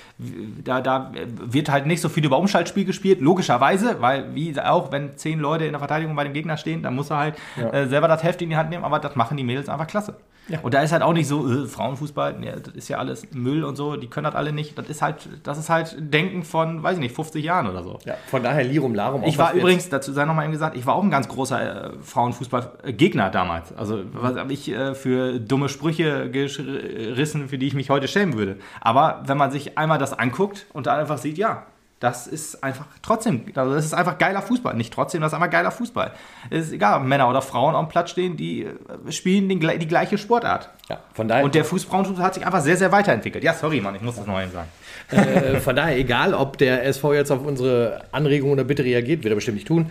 [0.62, 5.16] da, da wird halt nicht so viel über Umschaltspiel gespielt, logischerweise, weil wie auch, wenn
[5.16, 7.70] zehn Leute in der Verteidigung bei dem Gegner stehen, dann muss er halt ja.
[7.70, 10.16] äh, selber das Heft in die Hand nehmen, aber das machen die Mädels einfach klasse.
[10.48, 10.60] Ja.
[10.60, 13.64] Und da ist halt auch nicht so, äh, Frauenfußball, ja, das ist ja alles Müll
[13.64, 14.76] und so, die können das alle nicht.
[14.76, 17.98] Das ist halt, das ist halt Denken von, weiß ich nicht, 50 Jahren oder so.
[18.04, 19.22] Ja, von daher Lirum Larum.
[19.24, 22.02] Ich war übrigens, dazu sei nochmal eben gesagt, ich war auch ein ganz großer äh,
[22.02, 23.72] Frauenfußball-Gegner damals.
[23.72, 28.36] Also, was habe ich äh, für dumme Sprüche gerissen, für die ich mich heute schämen
[28.36, 28.56] würde.
[28.80, 31.66] Aber wenn man sich einmal das anguckt und da einfach sieht, ja,
[32.02, 34.74] das ist einfach trotzdem, also das ist einfach geiler Fußball.
[34.74, 36.10] Nicht trotzdem, das ist einfach geiler Fußball.
[36.50, 39.86] Es ist egal, ob Männer oder Frauen am Platz stehen, die äh, spielen den, die
[39.86, 40.68] gleiche Sportart.
[40.88, 41.44] Ja, von daher.
[41.44, 43.44] Und der Fußfrauenfußball hat sich einfach sehr, sehr weiterentwickelt.
[43.44, 44.68] Ja, sorry, Mann, ich muss das noch sagen.
[45.10, 49.32] Äh, von daher, egal, ob der SV jetzt auf unsere Anregung oder Bitte reagiert, wird
[49.32, 49.86] er bestimmt nicht tun,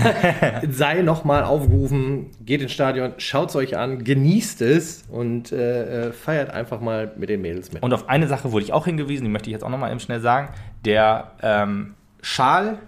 [0.70, 6.12] sei nochmal aufgerufen, geht ins Stadion, schaut es euch an, genießt es und äh, äh,
[6.12, 7.82] feiert einfach mal mit den Mädels mit.
[7.82, 10.00] Und auf eine Sache wurde ich auch hingewiesen, die möchte ich jetzt auch nochmal eben
[10.00, 10.48] schnell sagen
[10.84, 12.78] der ähm, Schal,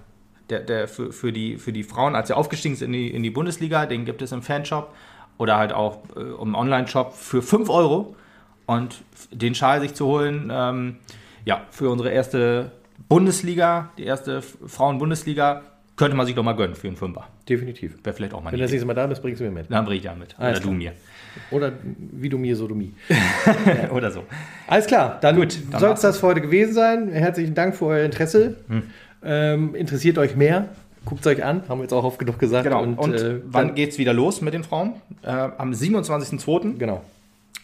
[0.50, 3.22] der, der für, für, die, für die Frauen, als sie aufgestiegen sind in die, in
[3.22, 4.94] die Bundesliga, den gibt es im Fanshop
[5.38, 8.14] oder halt auch äh, im Online-Shop für 5 Euro.
[8.66, 10.96] Und den Schal sich zu holen, ähm,
[11.44, 12.72] ja, für unsere erste
[13.08, 15.62] Bundesliga, die erste Frauen-Bundesliga,
[15.96, 17.28] könnte man sich doch mal gönnen für einen Fünfer.
[17.48, 17.98] Definitiv.
[18.02, 19.70] Wäre vielleicht auch mal Wenn du das nächste Mal da bist, bringst du mir mit.
[19.70, 20.34] Dann bring ich ja mit.
[20.38, 20.72] Alles Oder klar.
[20.72, 20.92] du mir.
[21.50, 22.90] Oder wie du mir, so du mir.
[23.92, 24.24] Oder so.
[24.66, 27.10] Alles klar, dann, Gut, dann soll es das für heute gewesen sein.
[27.10, 28.56] Herzlichen Dank für euer Interesse.
[28.68, 28.82] Hm.
[29.22, 30.68] Ähm, interessiert euch mehr?
[31.04, 32.64] Guckt es euch an, haben wir jetzt auch oft genug gesagt.
[32.64, 32.82] Genau.
[32.82, 34.94] Und, und äh, wann geht es wieder los mit den Frauen?
[35.22, 36.78] Äh, am 27.02.
[36.78, 37.02] Genau.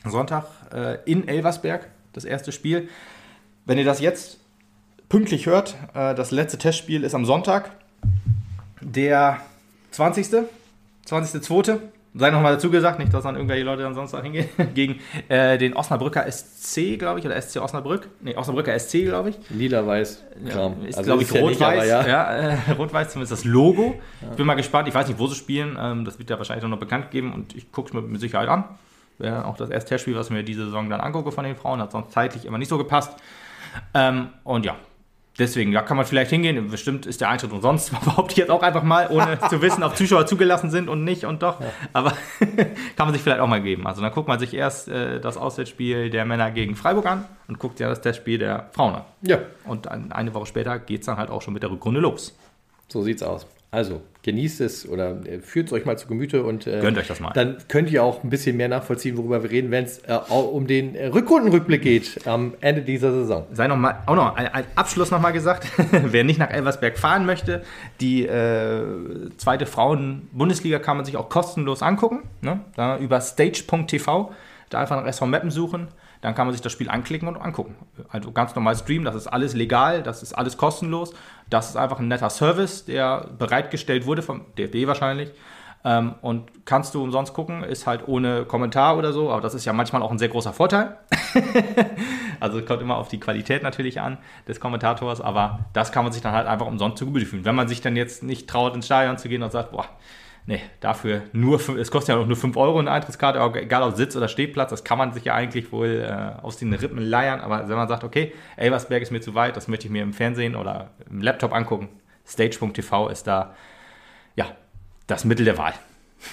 [0.05, 2.89] Sonntag äh, in Elversberg, das erste Spiel.
[3.67, 4.39] Wenn ihr das jetzt
[5.09, 7.71] pünktlich hört, äh, das letzte Testspiel ist am Sonntag,
[8.81, 9.39] der
[9.91, 10.47] 20.
[11.07, 11.79] 20.02.
[12.15, 15.59] sei nochmal dazu gesagt, nicht, dass dann irgendwelche Leute dann sonst da hingehen, gegen äh,
[15.59, 18.09] den Osnabrücker SC, glaube ich, oder SC Osnabrück.
[18.21, 19.39] Nee, Osnabrücker SC, glaube ich.
[19.51, 20.25] Lila-Weiß.
[20.47, 21.89] Ja, ist, also glaube ich, rot-weiß.
[21.89, 23.97] Ja, ja äh, rot-weiß zumindest das Logo.
[24.31, 24.89] Ich bin mal gespannt.
[24.89, 25.77] Ich weiß nicht, wo sie spielen.
[25.81, 28.49] Ähm, das wird ja wahrscheinlich noch bekannt geben und ich gucke es mir mit Sicherheit
[28.49, 28.65] an.
[29.19, 31.81] Wäre auch das erste Testspiel, was ich mir diese Saison dann angucke von den Frauen.
[31.81, 33.17] Hat sonst zeitlich immer nicht so gepasst.
[33.95, 34.77] Ähm, und ja,
[35.41, 36.69] Deswegen, da kann man vielleicht hingehen.
[36.71, 39.97] Bestimmt ist der Eintritt umsonst, behaupte ich jetzt auch einfach mal, ohne zu wissen, ob
[39.97, 41.61] Zuschauer zugelassen sind und nicht und doch.
[41.61, 41.69] Ja.
[41.95, 42.11] Aber
[42.97, 43.87] kann man sich vielleicht auch mal geben.
[43.87, 47.59] Also dann guckt man sich erst äh, das Auswärtsspiel der Männer gegen Freiburg an und
[47.59, 49.05] guckt ja das Testspiel der Frauen an.
[49.23, 49.39] Ja.
[49.65, 52.37] Und eine Woche später geht es dann halt auch schon mit der Rückrunde los.
[52.89, 53.47] So sieht's aus.
[53.73, 57.07] Also genießt es oder äh, führt es euch mal zu Gemüte und äh, gönnt euch
[57.07, 57.33] das mal.
[57.33, 60.67] Dann könnt ihr auch ein bisschen mehr nachvollziehen, worüber wir reden, wenn es äh, um
[60.67, 63.47] den äh, Rückrundenrückblick geht am Ende dieser Saison.
[63.53, 67.63] Sei noch mal, auch noch ein, Abschluss nochmal gesagt, wer nicht nach Elversberg fahren möchte,
[68.01, 68.83] die äh,
[69.37, 72.61] zweite Frauen-Bundesliga kann man sich auch kostenlos angucken, ne?
[72.75, 74.33] da über stage.tv,
[74.69, 75.89] da einfach nach SV Mappen suchen
[76.21, 77.77] dann kann man sich das Spiel anklicken und angucken.
[78.09, 81.15] Also ganz normal streamen, das ist alles legal, das ist alles kostenlos.
[81.49, 85.33] Das ist einfach ein netter Service, der bereitgestellt wurde vom DFB wahrscheinlich.
[85.83, 89.65] Ähm, und kannst du umsonst gucken, ist halt ohne Kommentar oder so, aber das ist
[89.65, 90.99] ja manchmal auch ein sehr großer Vorteil.
[92.41, 96.21] also kommt immer auf die Qualität natürlich an des Kommentators, aber das kann man sich
[96.21, 97.47] dann halt einfach umsonst zu Gemüte fühlen.
[97.47, 99.87] Wenn man sich dann jetzt nicht traut, ins Stadion zu gehen und sagt, boah,
[100.47, 104.17] nee, dafür nur, es kostet ja auch nur 5 Euro eine Eintrittskarte, egal ob Sitz
[104.17, 107.69] oder Stehplatz, das kann man sich ja eigentlich wohl äh, aus den Rippen leiern, aber
[107.69, 110.57] wenn man sagt, okay, Elversberg ist mir zu weit, das möchte ich mir im Fernsehen
[110.57, 111.89] oder im Laptop angucken,
[112.27, 113.55] stage.tv ist da,
[114.37, 114.47] ja,
[115.07, 115.75] das Mittel der Wahl.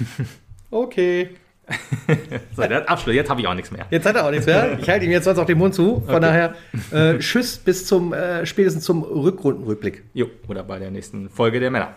[0.72, 1.30] okay.
[2.56, 3.86] so, der Abschluss, jetzt habe ich auch nichts mehr.
[3.90, 4.80] Jetzt hat er auch nichts mehr.
[4.80, 6.02] Ich halte ihm jetzt sonst auch den Mund zu.
[6.06, 6.22] Von okay.
[6.22, 6.56] daher,
[6.92, 10.04] äh, tschüss bis zum, äh, spätestens zum Rückrundenrückblick.
[10.14, 11.94] Jo, oder bei der nächsten Folge der Männer.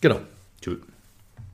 [0.00, 0.20] Genau.
[0.62, 0.78] Tschüss.